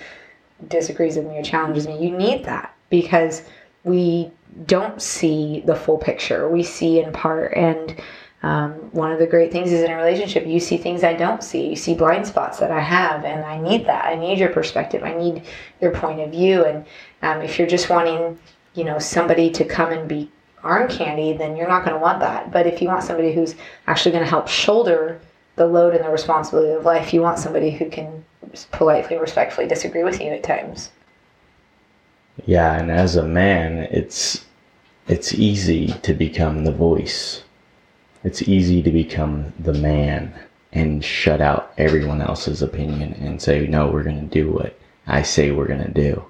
disagrees 0.69 1.16
with 1.16 1.26
me 1.26 1.38
or 1.38 1.42
challenges 1.42 1.87
me. 1.87 2.02
You 2.02 2.16
need 2.16 2.45
that 2.45 2.75
because 2.90 3.42
we 3.85 4.31
don't 4.66 5.00
see 5.00 5.62
the 5.66 5.75
full 5.75 5.99
picture. 5.99 6.48
We 6.48 6.62
see 6.62 7.01
in 7.01 7.12
part. 7.12 7.55
And 7.57 8.01
um, 8.42 8.72
one 8.92 9.12
of 9.12 9.18
the 9.18 9.27
great 9.27 9.53
things 9.53 9.72
is 9.72 9.83
in 9.83 9.90
a 9.90 9.96
relationship, 9.96 10.46
you 10.46 10.59
see 10.59 10.77
things 10.77 11.05
I 11.05 11.14
don't 11.14 11.42
see. 11.42 11.70
You 11.70 11.77
see 11.77 11.94
blind 11.94 12.27
spots 12.27 12.59
that 12.59 12.70
I 12.70 12.81
have, 12.81 13.25
and 13.25 13.44
I 13.44 13.61
need 13.61 13.87
that. 13.87 14.05
I 14.05 14.16
need 14.16 14.38
your 14.38 14.51
perspective. 14.51 15.03
I 15.05 15.14
need 15.14 15.44
your 15.81 15.92
point 15.92 16.20
of 16.20 16.31
view. 16.31 16.64
And 16.64 16.85
um, 17.22 17.40
if 17.40 17.59
you're 17.59 17.68
just 17.68 17.88
wanting, 17.88 18.38
you 18.75 18.85
know, 18.85 18.98
somebody 18.98 19.51
to 19.53 19.64
come 19.64 19.92
and 19.92 20.09
be 20.09 20.31
arm 20.64 20.88
candy, 20.88 21.37
then 21.37 21.57
you're 21.57 21.68
not 21.68 21.85
going 21.85 21.94
to 21.94 22.03
want 22.03 22.20
that. 22.20 22.51
But 22.51 22.66
if 22.66 22.83
you 22.83 22.88
want 22.88 23.05
somebody 23.05 23.33
who's 23.33 23.55
actually 23.87 24.12
going 24.12 24.25
to 24.25 24.31
help 24.31 24.48
shoulder 24.48 25.20
the 25.57 25.66
load 25.66 25.94
and 25.94 26.05
the 26.05 26.11
responsibility 26.11 26.72
of 26.72 26.85
life, 26.85 27.12
you 27.12 27.20
want 27.20 27.38
somebody 27.38 27.70
who 27.70 27.88
can 27.88 28.25
politely, 28.71 29.17
respectfully 29.17 29.67
disagree 29.67 30.05
with 30.05 30.21
you 30.21 30.29
at 30.29 30.43
times. 30.43 30.91
Yeah, 32.47 32.79
and 32.79 32.91
as 32.91 33.17
a 33.17 33.25
man, 33.25 33.79
it's 33.91 34.45
it's 35.09 35.35
easy 35.35 35.88
to 36.03 36.15
become 36.15 36.65
the 36.65 36.73
voice. 36.73 37.43
It's 38.25 38.43
easy 38.43 38.83
to 38.83 38.91
become 38.91 39.53
the 39.59 39.75
man 39.75 40.35
and 40.73 41.05
shut 41.05 41.41
out 41.41 41.73
everyone 41.77 42.23
else's 42.23 42.62
opinion 42.62 43.15
and 43.15 43.43
say, 43.43 43.67
"No, 43.67 43.91
we're 43.91 44.03
going 44.03 44.29
to 44.29 44.43
do 44.43 44.51
what 44.53 44.79
I 45.07 45.23
say 45.23 45.51
we're 45.51 45.67
going 45.67 45.85
to 45.85 45.91
do." 45.91 46.25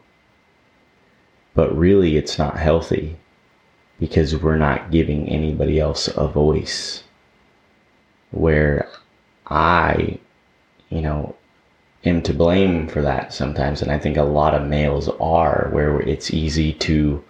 But 1.54 1.76
really, 1.76 2.16
it's 2.16 2.38
not 2.38 2.58
healthy 2.58 3.16
because 4.00 4.34
we're 4.36 4.56
not 4.56 4.90
giving 4.90 5.28
anybody 5.28 5.78
else 5.78 6.08
a 6.08 6.26
voice. 6.26 7.04
Where 8.30 8.88
I, 9.46 10.18
you 10.88 11.02
know, 11.02 11.36
am 12.04 12.22
to 12.22 12.34
blame 12.34 12.88
for 12.88 13.02
that 13.02 13.32
sometimes. 13.32 13.82
And 13.82 13.90
I 13.90 13.98
think 13.98 14.16
a 14.16 14.22
lot 14.22 14.54
of 14.54 14.68
males 14.68 15.08
are, 15.20 15.68
where 15.72 16.00
it's 16.00 16.32
easy 16.32 16.72
to 16.74 17.22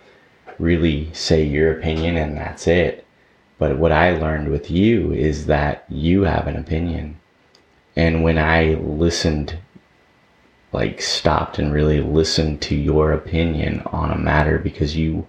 really 0.59 1.11
say 1.13 1.43
your 1.43 1.73
opinion 1.73 2.17
and 2.17 2.37
that's 2.37 2.67
it. 2.67 3.07
But 3.59 3.79
what 3.79 3.93
I 3.93 4.17
learned 4.17 4.49
with 4.49 4.71
you 4.71 5.13
is 5.13 5.47
that 5.47 5.85
you 5.89 6.23
have 6.23 6.47
an 6.47 6.57
opinion. 6.57 7.19
And 7.97 8.23
when 8.23 8.39
I 8.39 8.75
listened, 8.75 9.59
like 10.73 11.03
stopped 11.03 11.59
and 11.59 11.73
really 11.73 12.01
listened 12.01 12.63
to 12.63 12.75
your 12.75 13.13
opinion 13.13 13.83
on 13.87 14.11
a 14.11 14.19
matter 14.19 14.59
because 14.59 14.97
you 14.97 15.27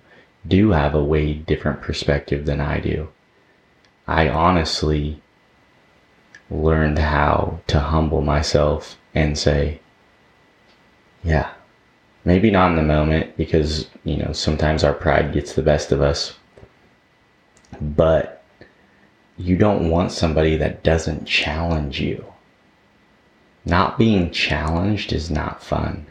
do 0.48 0.72
have 0.72 0.96
a 0.96 1.04
way 1.04 1.34
different 1.34 1.82
perspective 1.82 2.46
than 2.46 2.62
I 2.62 2.80
do, 2.80 3.10
I 4.08 4.30
honestly 4.30 5.22
learned 6.54 7.00
how 7.00 7.60
to 7.68 7.80
humble 7.80 8.22
myself 8.22 8.98
and 9.16 9.38
say, 9.38 9.80
yeah, 11.24 11.52
maybe 12.26 12.52
not 12.52 12.70
in 12.70 12.76
the 12.76 12.84
moment 12.84 13.36
because, 13.38 13.88
you 14.04 14.18
know, 14.18 14.32
sometimes 14.34 14.84
our 14.84 14.94
pride 14.94 15.34
gets 15.34 15.54
the 15.54 15.62
best 15.62 15.92
of 15.92 16.02
us, 16.02 16.36
but 17.82 18.44
you 19.38 19.58
don't 19.58 19.90
want 19.90 20.12
somebody 20.12 20.56
that 20.58 20.84
doesn't 20.84 21.26
challenge 21.26 22.00
you. 22.00 22.24
Not 23.66 23.98
being 23.98 24.30
challenged 24.32 25.12
is 25.12 25.32
not 25.32 25.64
fun. 25.64 26.06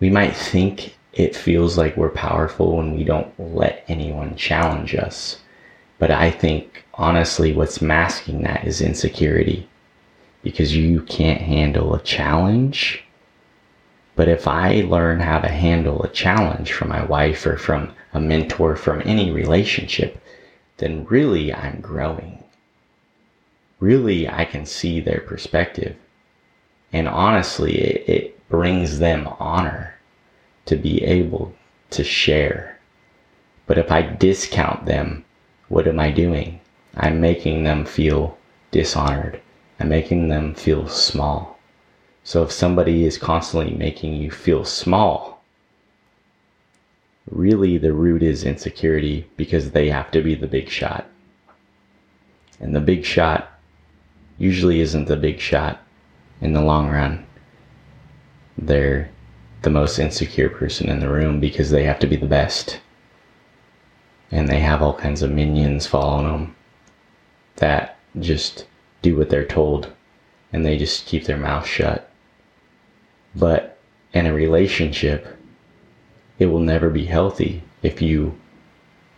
We 0.00 0.08
might 0.08 0.34
think 0.34 0.96
it 1.12 1.36
feels 1.36 1.76
like 1.76 1.96
we're 1.96 2.08
powerful 2.10 2.76
when 2.76 2.96
we 2.96 3.04
don't 3.04 3.32
let 3.38 3.84
anyone 3.88 4.36
challenge 4.36 4.94
us. 4.94 5.40
But 6.04 6.10
I 6.10 6.30
think 6.30 6.84
honestly, 6.92 7.54
what's 7.54 7.80
masking 7.80 8.42
that 8.42 8.66
is 8.66 8.82
insecurity 8.82 9.66
because 10.42 10.76
you 10.76 11.00
can't 11.00 11.40
handle 11.40 11.94
a 11.94 12.02
challenge. 12.02 13.02
But 14.14 14.28
if 14.28 14.46
I 14.46 14.82
learn 14.82 15.20
how 15.20 15.38
to 15.38 15.48
handle 15.48 16.02
a 16.02 16.10
challenge 16.10 16.74
from 16.74 16.90
my 16.90 17.02
wife 17.02 17.46
or 17.46 17.56
from 17.56 17.94
a 18.12 18.20
mentor 18.20 18.76
from 18.76 19.00
any 19.06 19.30
relationship, 19.30 20.22
then 20.76 21.06
really 21.06 21.54
I'm 21.54 21.80
growing. 21.80 22.44
Really, 23.80 24.28
I 24.28 24.44
can 24.44 24.66
see 24.66 25.00
their 25.00 25.20
perspective. 25.20 25.96
And 26.92 27.08
honestly, 27.08 27.80
it, 27.80 28.08
it 28.10 28.48
brings 28.50 28.98
them 28.98 29.26
honor 29.40 29.94
to 30.66 30.76
be 30.76 31.02
able 31.02 31.54
to 31.92 32.04
share. 32.04 32.78
But 33.66 33.78
if 33.78 33.90
I 33.90 34.02
discount 34.02 34.84
them, 34.84 35.24
what 35.74 35.88
am 35.88 35.98
I 35.98 36.12
doing? 36.12 36.60
I'm 36.94 37.20
making 37.20 37.64
them 37.64 37.84
feel 37.84 38.38
dishonored 38.70 39.40
and 39.76 39.88
making 39.88 40.28
them 40.28 40.54
feel 40.54 40.86
small. 40.86 41.58
So 42.22 42.44
if 42.44 42.52
somebody 42.52 43.04
is 43.04 43.18
constantly 43.18 43.74
making 43.74 44.14
you 44.14 44.30
feel 44.30 44.64
small, 44.64 45.42
really 47.28 47.76
the 47.76 47.92
root 47.92 48.22
is 48.22 48.44
insecurity 48.44 49.28
because 49.36 49.72
they 49.72 49.90
have 49.90 50.12
to 50.12 50.22
be 50.22 50.36
the 50.36 50.46
big 50.46 50.68
shot. 50.68 51.08
And 52.60 52.72
the 52.72 52.80
big 52.80 53.04
shot 53.04 53.58
usually 54.38 54.78
isn't 54.78 55.06
the 55.06 55.16
big 55.16 55.40
shot 55.40 55.82
in 56.40 56.52
the 56.52 56.62
long 56.62 56.88
run. 56.88 57.26
They're 58.56 59.10
the 59.62 59.70
most 59.70 59.98
insecure 59.98 60.50
person 60.50 60.88
in 60.88 61.00
the 61.00 61.10
room 61.10 61.40
because 61.40 61.70
they 61.70 61.82
have 61.82 61.98
to 61.98 62.06
be 62.06 62.14
the 62.14 62.26
best. 62.26 62.78
And 64.34 64.48
they 64.48 64.58
have 64.58 64.82
all 64.82 64.94
kinds 64.94 65.22
of 65.22 65.30
minions 65.30 65.86
following 65.86 66.26
them 66.26 66.56
that 67.56 67.98
just 68.18 68.66
do 69.00 69.16
what 69.16 69.30
they're 69.30 69.46
told 69.46 69.92
and 70.52 70.66
they 70.66 70.76
just 70.76 71.06
keep 71.06 71.24
their 71.24 71.36
mouth 71.36 71.66
shut. 71.66 72.10
But 73.36 73.78
in 74.12 74.26
a 74.26 74.34
relationship, 74.34 75.36
it 76.40 76.46
will 76.46 76.58
never 76.58 76.90
be 76.90 77.04
healthy 77.04 77.62
if 77.82 78.02
you 78.02 78.36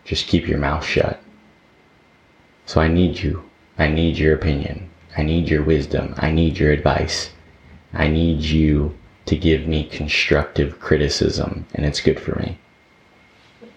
just 0.05 0.27
keep 0.27 0.47
your 0.47 0.59
mouth 0.59 0.85
shut. 0.85 1.19
So 2.67 2.79
I 2.79 2.87
need 2.87 3.19
you. 3.19 3.49
I 3.79 3.87
need 3.87 4.19
your 4.19 4.35
opinion. 4.35 4.87
I 5.17 5.23
need 5.23 5.49
your 5.49 5.63
wisdom. 5.63 6.13
I 6.17 6.29
need 6.29 6.59
your 6.59 6.71
advice. 6.71 7.31
I 7.91 8.07
need 8.07 8.41
you 8.41 8.95
to 9.25 9.35
give 9.35 9.67
me 9.67 9.83
constructive 9.83 10.79
criticism, 10.79 11.65
and 11.73 11.85
it's 11.85 12.01
good 12.01 12.19
for 12.19 12.37
me. 12.39 12.59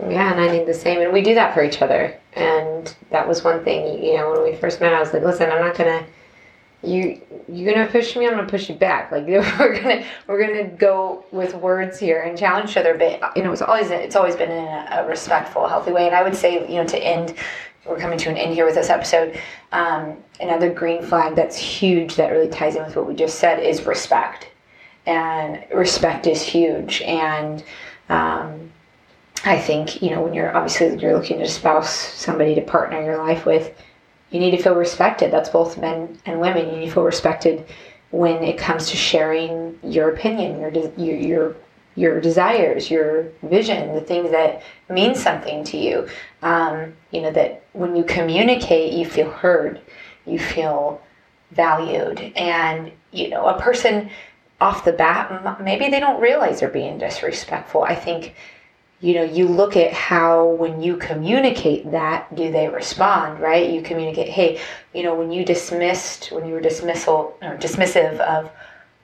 Yeah, 0.09 0.33
and 0.33 0.41
I 0.41 0.51
need 0.51 0.67
the 0.67 0.75
same. 0.75 1.01
And 1.01 1.13
we 1.13 1.23
do 1.23 1.35
that 1.35 1.55
for 1.55 1.63
each 1.63 1.83
other. 1.83 2.19
And 2.35 2.95
that 3.11 3.27
was 3.29 3.45
one 3.45 3.63
thing, 3.65 4.03
you 4.03 4.17
know, 4.17 4.31
when 4.31 4.43
we 4.43 4.57
first 4.57 4.81
met, 4.81 4.95
I 4.95 5.01
was 5.01 5.13
like, 5.13 5.23
listen, 5.23 5.51
I'm 5.51 5.61
not 5.61 5.77
going 5.77 6.01
to 6.01 6.07
you 6.83 7.21
you're 7.47 7.75
gonna 7.75 7.87
push 7.87 8.17
me 8.17 8.27
i'm 8.27 8.35
gonna 8.35 8.49
push 8.49 8.69
you 8.69 8.75
back 8.75 9.13
like 9.13 9.27
we're 9.59 9.81
gonna 9.81 10.05
we're 10.27 10.41
gonna 10.41 10.69
go 10.77 11.25
with 11.31 11.55
words 11.57 11.99
here 11.99 12.23
and 12.23 12.39
challenge 12.39 12.71
each 12.71 12.77
other 12.77 12.97
but 12.97 13.37
you 13.37 13.43
know 13.43 13.53
it's 13.53 13.61
always 13.61 13.91
it's 13.91 14.17
always 14.17 14.35
been 14.35 14.51
in 14.51 14.65
a, 14.65 14.89
a, 14.93 15.07
respectful 15.07 15.69
healthy 15.69 15.93
way 15.93 16.07
and 16.07 16.15
i 16.15 16.23
would 16.23 16.35
say 16.35 16.67
you 16.69 16.77
know 16.77 16.87
to 16.87 16.99
end 16.99 17.35
we're 17.87 17.99
coming 17.99 18.19
to 18.19 18.31
an 18.31 18.37
end 18.37 18.55
here 18.55 18.65
with 18.65 18.75
this 18.75 18.89
episode 18.89 19.39
um, 19.73 20.17
another 20.41 20.73
green 20.73 21.03
flag 21.03 21.35
that's 21.35 21.57
huge 21.57 22.15
that 22.17 22.31
really 22.31 22.49
ties 22.49 22.77
in 22.77 22.85
with 22.85 22.97
what 22.97 23.07
we 23.07 23.15
just 23.15 23.39
said 23.39 23.59
is 23.63 23.85
respect 23.85 24.49
and 25.07 25.65
respect 25.75 26.27
is 26.27 26.41
huge 26.43 27.03
and 27.03 27.63
um, 28.09 28.71
i 29.45 29.59
think 29.59 30.03
you 30.03 30.11
know 30.11 30.23
when 30.23 30.35
you're 30.35 30.55
obviously 30.57 30.97
you're 30.99 31.15
looking 31.15 31.39
to 31.39 31.49
spouse 31.49 31.91
somebody 31.91 32.55
to 32.55 32.61
partner 32.63 33.03
your 33.03 33.19
life 33.19 33.47
with 33.47 33.75
you 34.31 34.39
need 34.39 34.53
to 34.53 34.63
feel 34.63 34.75
respected. 34.75 35.31
That's 35.33 35.49
both 35.49 35.79
men 35.79 36.19
and 36.25 36.41
women. 36.41 36.69
You 36.69 36.77
need 36.77 36.87
to 36.87 36.93
feel 36.93 37.03
respected 37.03 37.67
when 38.11 38.43
it 38.43 38.59
comes 38.59 38.89
to 38.91 38.97
sharing 38.97 39.79
your 39.83 40.11
opinion, 40.11 40.61
your 40.61 40.71
your 40.97 41.17
your, 41.17 41.57
your 41.97 42.21
desires, 42.21 42.91
your 42.91 43.25
vision, 43.43 43.95
the 43.95 44.01
things 44.01 44.31
that 44.31 44.63
mean 44.89 45.15
something 45.15 45.65
to 45.65 45.77
you. 45.77 46.09
Um, 46.43 46.95
you 47.11 47.23
know 47.23 47.33
that 47.33 47.65
when 47.73 47.97
you 47.97 48.05
communicate, 48.05 48.93
you 48.93 49.05
feel 49.05 49.31
heard, 49.31 49.81
you 50.27 50.39
feel 50.39 51.03
valued, 51.51 52.21
and 52.37 52.93
you 53.11 53.29
know 53.29 53.47
a 53.47 53.61
person 53.61 54.11
off 54.61 54.85
the 54.85 54.93
bat 54.93 55.59
maybe 55.63 55.89
they 55.89 55.99
don't 55.99 56.21
realize 56.21 56.61
they're 56.61 56.69
being 56.69 56.99
disrespectful. 56.99 57.83
I 57.83 57.95
think 57.95 58.35
you 59.01 59.15
know, 59.15 59.23
you 59.23 59.49
look 59.49 59.77
at 59.77 59.93
how 59.93 60.45
when 60.45 60.83
you 60.83 60.97
communicate 60.97 61.91
that, 61.91 62.35
do 62.35 62.53
they 62.53 62.69
respond, 62.69 63.41
right? 63.41 63.71
You 63.71 63.81
communicate, 63.81 64.29
hey, 64.29 64.61
you 64.93 65.03
know, 65.03 65.15
when 65.15 65.33
you 65.33 65.43
dismissed, 65.45 66.31
when 66.33 66.47
you 66.47 66.53
were 66.53 66.61
dismissal 66.61 67.37
or 67.41 67.57
dismissive 67.57 68.19
of 68.21 68.51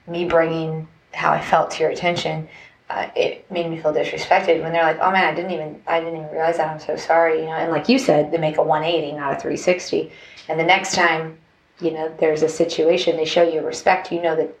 me 0.07 0.25
bringing 0.25 0.87
how 1.13 1.31
I 1.31 1.41
felt 1.41 1.71
to 1.71 1.79
your 1.79 1.89
attention, 1.89 2.47
uh, 2.91 3.09
it 3.15 3.49
made 3.51 3.69
me 3.69 3.81
feel 3.81 3.91
disrespected. 3.91 4.61
When 4.61 4.71
they're 4.71 4.83
like, 4.83 4.99
oh 5.01 5.11
man, 5.11 5.25
I 5.25 5.33
didn't 5.33 5.51
even, 5.51 5.81
I 5.87 5.99
didn't 5.99 6.17
even 6.17 6.29
realize 6.29 6.57
that. 6.57 6.71
I'm 6.71 6.79
so 6.79 6.95
sorry, 6.95 7.39
you 7.39 7.45
know. 7.45 7.53
And 7.53 7.71
like 7.71 7.89
you 7.89 7.97
said, 7.97 8.31
they 8.31 8.37
make 8.37 8.57
a 8.57 8.63
180, 8.63 9.13
not 9.13 9.33
a 9.33 9.39
360. 9.39 10.11
And 10.47 10.59
the 10.59 10.63
next 10.63 10.93
time, 10.93 11.37
you 11.81 11.91
know, 11.91 12.13
there's 12.19 12.43
a 12.43 12.49
situation, 12.49 13.17
they 13.17 13.25
show 13.25 13.43
you 13.43 13.61
respect. 13.61 14.11
You 14.11 14.21
know 14.21 14.35
that 14.35 14.55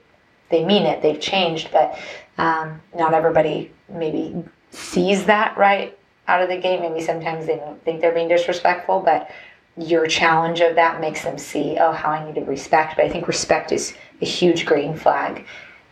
they 0.49 0.65
mean 0.65 0.83
it. 0.83 1.01
They've 1.01 1.19
changed, 1.19 1.69
but 1.71 1.97
um, 2.37 2.81
not 2.95 3.13
everybody 3.13 3.71
maybe 3.89 4.43
sees 4.71 5.25
that 5.25 5.57
right 5.57 5.97
out 6.27 6.41
of 6.41 6.49
the 6.49 6.57
gate. 6.57 6.81
Maybe 6.81 7.01
sometimes 7.01 7.45
they 7.45 7.57
don't 7.57 7.83
think 7.83 8.01
they're 8.01 8.13
being 8.13 8.27
disrespectful, 8.27 8.99
but 9.01 9.29
your 9.77 10.07
challenge 10.07 10.59
of 10.59 10.75
that 10.75 10.99
makes 10.99 11.23
them 11.23 11.37
see, 11.37 11.77
oh, 11.79 11.91
how 11.91 12.09
I 12.09 12.25
need 12.25 12.35
to 12.35 12.41
respect. 12.41 12.95
But 12.95 13.05
I 13.05 13.09
think 13.09 13.27
respect 13.27 13.71
is 13.71 13.93
a 14.21 14.25
huge 14.25 14.65
green 14.65 14.95
flag 14.95 15.45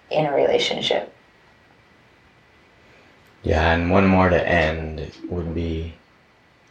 in 0.09 0.25
a 0.25 0.33
relationship. 0.33 1.13
Yeah, 3.43 3.73
and 3.73 3.91
one 3.91 4.07
more 4.07 4.29
to 4.29 4.47
end 4.47 5.11
would 5.29 5.53
be 5.53 5.93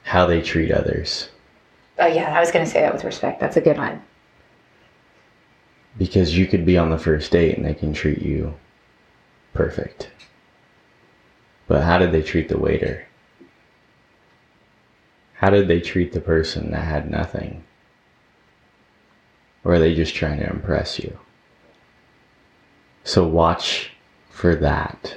how 0.03 0.27
they 0.27 0.43
treat 0.43 0.73
others. 0.73 1.29
Oh, 1.99 2.07
yeah, 2.07 2.37
I 2.37 2.41
was 2.41 2.51
going 2.51 2.65
to 2.65 2.71
say 2.71 2.81
that 2.81 2.93
with 2.93 3.05
respect. 3.05 3.39
That's 3.39 3.57
a 3.57 3.61
good 3.61 3.79
one. 3.79 4.03
Because 5.97 6.37
you 6.37 6.47
could 6.47 6.67
be 6.67 6.77
on 6.77 6.91
the 6.91 6.99
first 6.99 7.31
date 7.31 7.57
and 7.57 7.65
they 7.65 7.75
can 7.75 7.93
treat 7.93 8.21
you 8.21 8.55
perfect. 9.53 10.11
But 11.75 11.83
how 11.83 11.99
did 11.99 12.13
they 12.13 12.23
treat 12.23 12.49
the 12.49 12.57
waiter? 12.57 13.05
How 15.33 15.51
did 15.51 15.67
they 15.67 15.81
treat 15.81 16.13
the 16.13 16.21
person 16.21 16.71
that 16.71 16.85
had 16.85 17.11
nothing? 17.11 17.65
Or 19.65 19.75
are 19.75 19.79
they 19.81 19.93
just 19.93 20.15
trying 20.15 20.39
to 20.39 20.49
impress 20.49 21.01
you? 21.01 21.19
So 23.03 23.27
watch 23.27 23.91
for 24.31 24.55
that. 24.55 25.17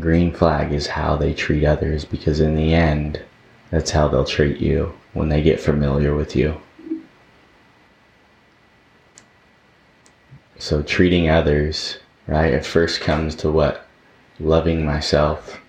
Green 0.00 0.32
flag 0.34 0.72
is 0.72 0.88
how 0.88 1.14
they 1.14 1.34
treat 1.34 1.64
others 1.64 2.04
because 2.04 2.40
in 2.40 2.56
the 2.56 2.74
end, 2.74 3.22
that's 3.70 3.92
how 3.92 4.08
they'll 4.08 4.24
treat 4.24 4.58
you 4.58 4.92
when 5.12 5.28
they 5.28 5.40
get 5.40 5.60
familiar 5.60 6.16
with 6.16 6.34
you. 6.34 6.60
So 10.58 10.82
treating 10.82 11.30
others, 11.30 11.98
right, 12.26 12.52
it 12.52 12.66
first 12.66 13.00
comes 13.00 13.36
to 13.36 13.52
what 13.52 13.87
loving 14.40 14.84
myself. 14.84 15.60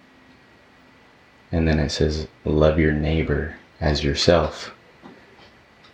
And 1.51 1.67
then 1.67 1.79
it 1.79 1.89
says, 1.89 2.27
love 2.45 2.79
your 2.79 2.91
neighbor 2.91 3.55
as 3.81 4.03
yourself. 4.03 4.71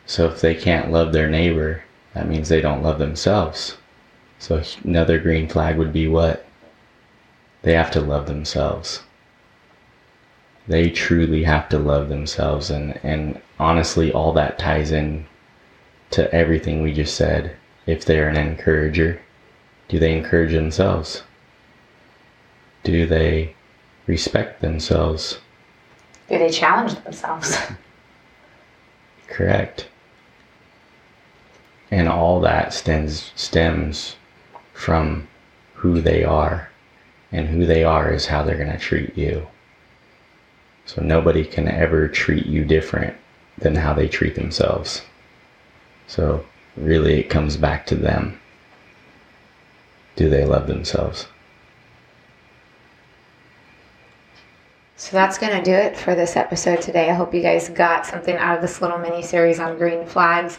So 0.06 0.28
if 0.28 0.42
they 0.42 0.56
can't 0.56 0.92
love 0.92 1.14
their 1.14 1.30
neighbor, 1.30 1.84
that 2.14 2.28
means 2.28 2.50
they 2.50 2.62
don't 2.62 2.84
love 2.84 3.00
themselves. 3.00 3.78
So 4.40 4.62
another 4.84 5.18
green 5.18 5.48
flag 5.48 5.78
would 5.78 5.94
be 5.94 6.08
what? 6.08 6.46
They 7.62 7.74
have 7.74 7.92
to 7.92 8.02
love 8.02 8.28
themselves. 8.28 9.02
They 10.68 10.90
truly 10.90 11.44
have 11.44 11.70
to 11.70 11.80
love 11.80 12.10
themselves. 12.10 12.70
And, 12.70 13.00
and 13.04 13.42
honestly, 13.60 14.12
all 14.12 14.34
that 14.34 14.60
ties 14.60 14.92
in 14.92 15.26
to 16.12 16.32
everything 16.34 16.82
we 16.82 16.94
just 16.94 17.16
said. 17.16 17.56
If 17.86 18.06
they're 18.06 18.30
an 18.30 18.38
encourager, 18.38 19.22
do 19.88 20.00
they 20.00 20.18
encourage 20.18 20.54
themselves? 20.54 21.24
Do 22.86 23.06
they 23.06 23.54
respect 24.08 24.62
themselves? 24.62 25.40
Do 26.30 26.38
they 26.38 26.52
challenge 26.52 26.96
themselves? 27.04 27.58
Correct. 29.28 29.90
And 31.92 32.08
all 32.08 32.40
that 32.42 32.74
stems 32.74 33.32
stems 33.36 34.16
from 34.74 35.28
who 35.74 36.00
they 36.00 36.24
are. 36.24 36.70
And 37.32 37.50
who 37.50 37.66
they 37.66 37.84
are 37.84 38.14
is 38.14 38.28
how 38.28 38.44
they're 38.44 38.56
going 38.56 38.72
to 38.72 38.78
treat 38.78 39.18
you. 39.18 39.48
So 40.86 41.02
nobody 41.02 41.44
can 41.44 41.68
ever 41.68 42.08
treat 42.08 42.46
you 42.46 42.64
different 42.64 43.16
than 43.58 43.76
how 43.76 43.94
they 43.94 44.08
treat 44.08 44.36
themselves. 44.36 45.02
So 46.08 46.46
really 46.78 47.20
it 47.20 47.30
comes 47.30 47.58
back 47.58 47.86
to 47.88 47.96
them. 47.96 48.40
Do 50.16 50.30
they 50.30 50.46
love 50.46 50.68
themselves? 50.68 51.28
So 54.98 55.18
that's 55.18 55.38
going 55.38 55.52
to 55.52 55.62
do 55.62 55.74
it 55.74 55.98
for 55.98 56.16
this 56.16 56.38
episode 56.38 56.82
today. 56.82 57.10
I 57.10 57.14
hope 57.14 57.34
you 57.34 57.42
guys 57.42 57.68
got 57.68 58.06
something 58.06 58.36
out 58.38 58.56
of 58.56 58.62
this 58.62 58.82
little 58.82 58.98
mini 58.98 59.22
series 59.22 59.60
on 59.60 59.78
green 59.78 60.06
flags. 60.06 60.58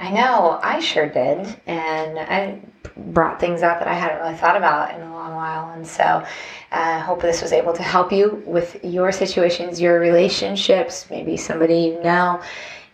I 0.00 0.10
know 0.10 0.58
I 0.62 0.80
sure 0.80 1.08
did. 1.08 1.60
And 1.66 2.18
I 2.18 2.60
brought 2.96 3.38
things 3.38 3.62
up 3.62 3.78
that 3.78 3.86
I 3.86 3.94
hadn't 3.94 4.20
really 4.20 4.36
thought 4.36 4.56
about 4.56 4.94
in 4.94 5.02
a 5.02 5.12
long 5.12 5.34
while. 5.36 5.70
And 5.70 5.86
so 5.86 6.24
I 6.72 6.94
uh, 6.94 7.00
hope 7.00 7.22
this 7.22 7.40
was 7.40 7.52
able 7.52 7.72
to 7.72 7.82
help 7.82 8.10
you 8.10 8.42
with 8.44 8.84
your 8.84 9.12
situations, 9.12 9.80
your 9.80 10.00
relationships, 10.00 11.06
maybe 11.08 11.36
somebody 11.36 11.80
you 11.80 12.02
know. 12.02 12.42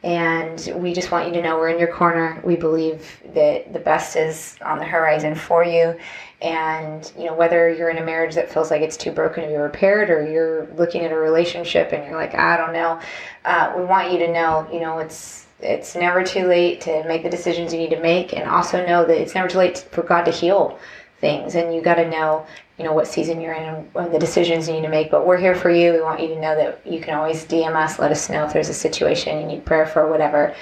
And 0.05 0.73
we 0.77 0.93
just 0.93 1.11
want 1.11 1.27
you 1.27 1.33
to 1.35 1.43
know 1.43 1.57
we're 1.57 1.71
in 1.71 1.79
your 1.79 1.93
corner. 1.93 2.41
We 2.45 2.57
believe 2.57 3.21
that 3.35 3.73
the 3.73 3.79
best 3.81 4.15
is 4.17 4.57
on 4.65 4.79
the 4.79 4.85
horizon 4.85 5.35
for 5.35 5.65
you. 5.65 5.99
And 6.43 7.11
you 7.19 7.25
know 7.25 7.35
whether 7.35 7.73
you're 7.73 7.89
in 7.89 7.99
a 7.99 8.05
marriage 8.05 8.35
that 8.35 8.53
feels 8.53 8.71
like 8.71 8.83
it's 8.83 8.99
too 8.99 9.11
broken 9.11 9.43
to 9.45 9.49
be 9.49 9.57
repaired 9.57 10.11
or 10.11 10.31
you're 10.31 10.69
looking 10.77 11.03
at 11.03 11.11
a 11.11 11.17
relationship 11.17 11.93
and 11.93 12.05
you're 12.05 12.17
like 12.17 12.35
i 12.35 12.55
don't 12.59 12.75
know 12.75 13.01
uh, 13.47 13.73
we 13.75 13.83
want 13.85 14.13
you 14.13 14.19
to 14.19 14.31
know 14.31 14.69
you 14.71 14.79
know 14.79 14.99
it's 14.99 15.45
it's 15.65 15.95
never 15.95 16.23
too 16.23 16.47
late 16.47 16.81
to 16.83 17.05
make 17.05 17.23
the 17.23 17.31
decisions 17.31 17.73
you 17.73 17.79
need 17.79 17.91
to 17.91 18.01
make. 18.01 18.35
And 18.35 18.49
also 18.49 18.87
know 18.87 19.05
that 19.05 19.21
it's 19.21 19.35
never 19.35 19.49
too 19.49 19.59
late 19.59 19.79
for 19.91 20.03
god 20.03 20.25
to 20.25 20.31
heal 20.31 20.79
things. 21.21 21.55
And 21.55 21.75
you 21.75 21.81
got 21.81 21.95
to 21.95 22.09
know 22.09 22.47
you 22.79 22.85
know 22.85 22.93
what 22.93 23.07
season 23.07 23.41
you're 23.41 23.53
in 23.53 23.87
and 23.95 24.13
the 24.13 24.19
decisions 24.19 24.67
you 24.69 24.75
need 24.75 24.83
to 24.83 24.89
make 24.89 25.11
but 25.11 25.27
we're 25.27 25.37
here 25.37 25.55
for 25.55 25.71
you. 25.71 25.93
We 25.93 26.01
want 26.01 26.21
you 26.21 26.29
to 26.29 26.41
know 26.41 26.57
that 26.57 26.81
you 26.85 27.01
can 27.01 27.15
always 27.15 27.45
dm 27.45 27.75
us 27.75 27.99
let 27.99 28.11
us 28.11 28.29
know 28.29 28.45
if 28.45 28.53
there's 28.53 28.69
a 28.69 28.75
situation 28.75 29.41
you 29.41 29.47
need 29.47 29.65
prayer 29.65 29.87
for 29.87 30.09
whatever. 30.11 30.55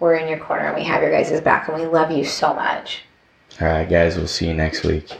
We're 0.00 0.16
in 0.16 0.28
your 0.28 0.38
corner 0.38 0.66
and 0.66 0.76
we 0.76 0.84
have 0.84 1.02
your 1.02 1.10
guys' 1.10 1.40
back 1.40 1.68
and 1.68 1.78
we 1.78 1.86
love 1.86 2.10
you 2.10 2.24
so 2.24 2.54
much. 2.54 3.02
All 3.60 3.68
right 3.68 3.88
guys 3.88 4.16
we'll 4.16 4.26
see 4.26 4.48
you 4.48 4.54
next 4.54 4.84
week 4.84 5.18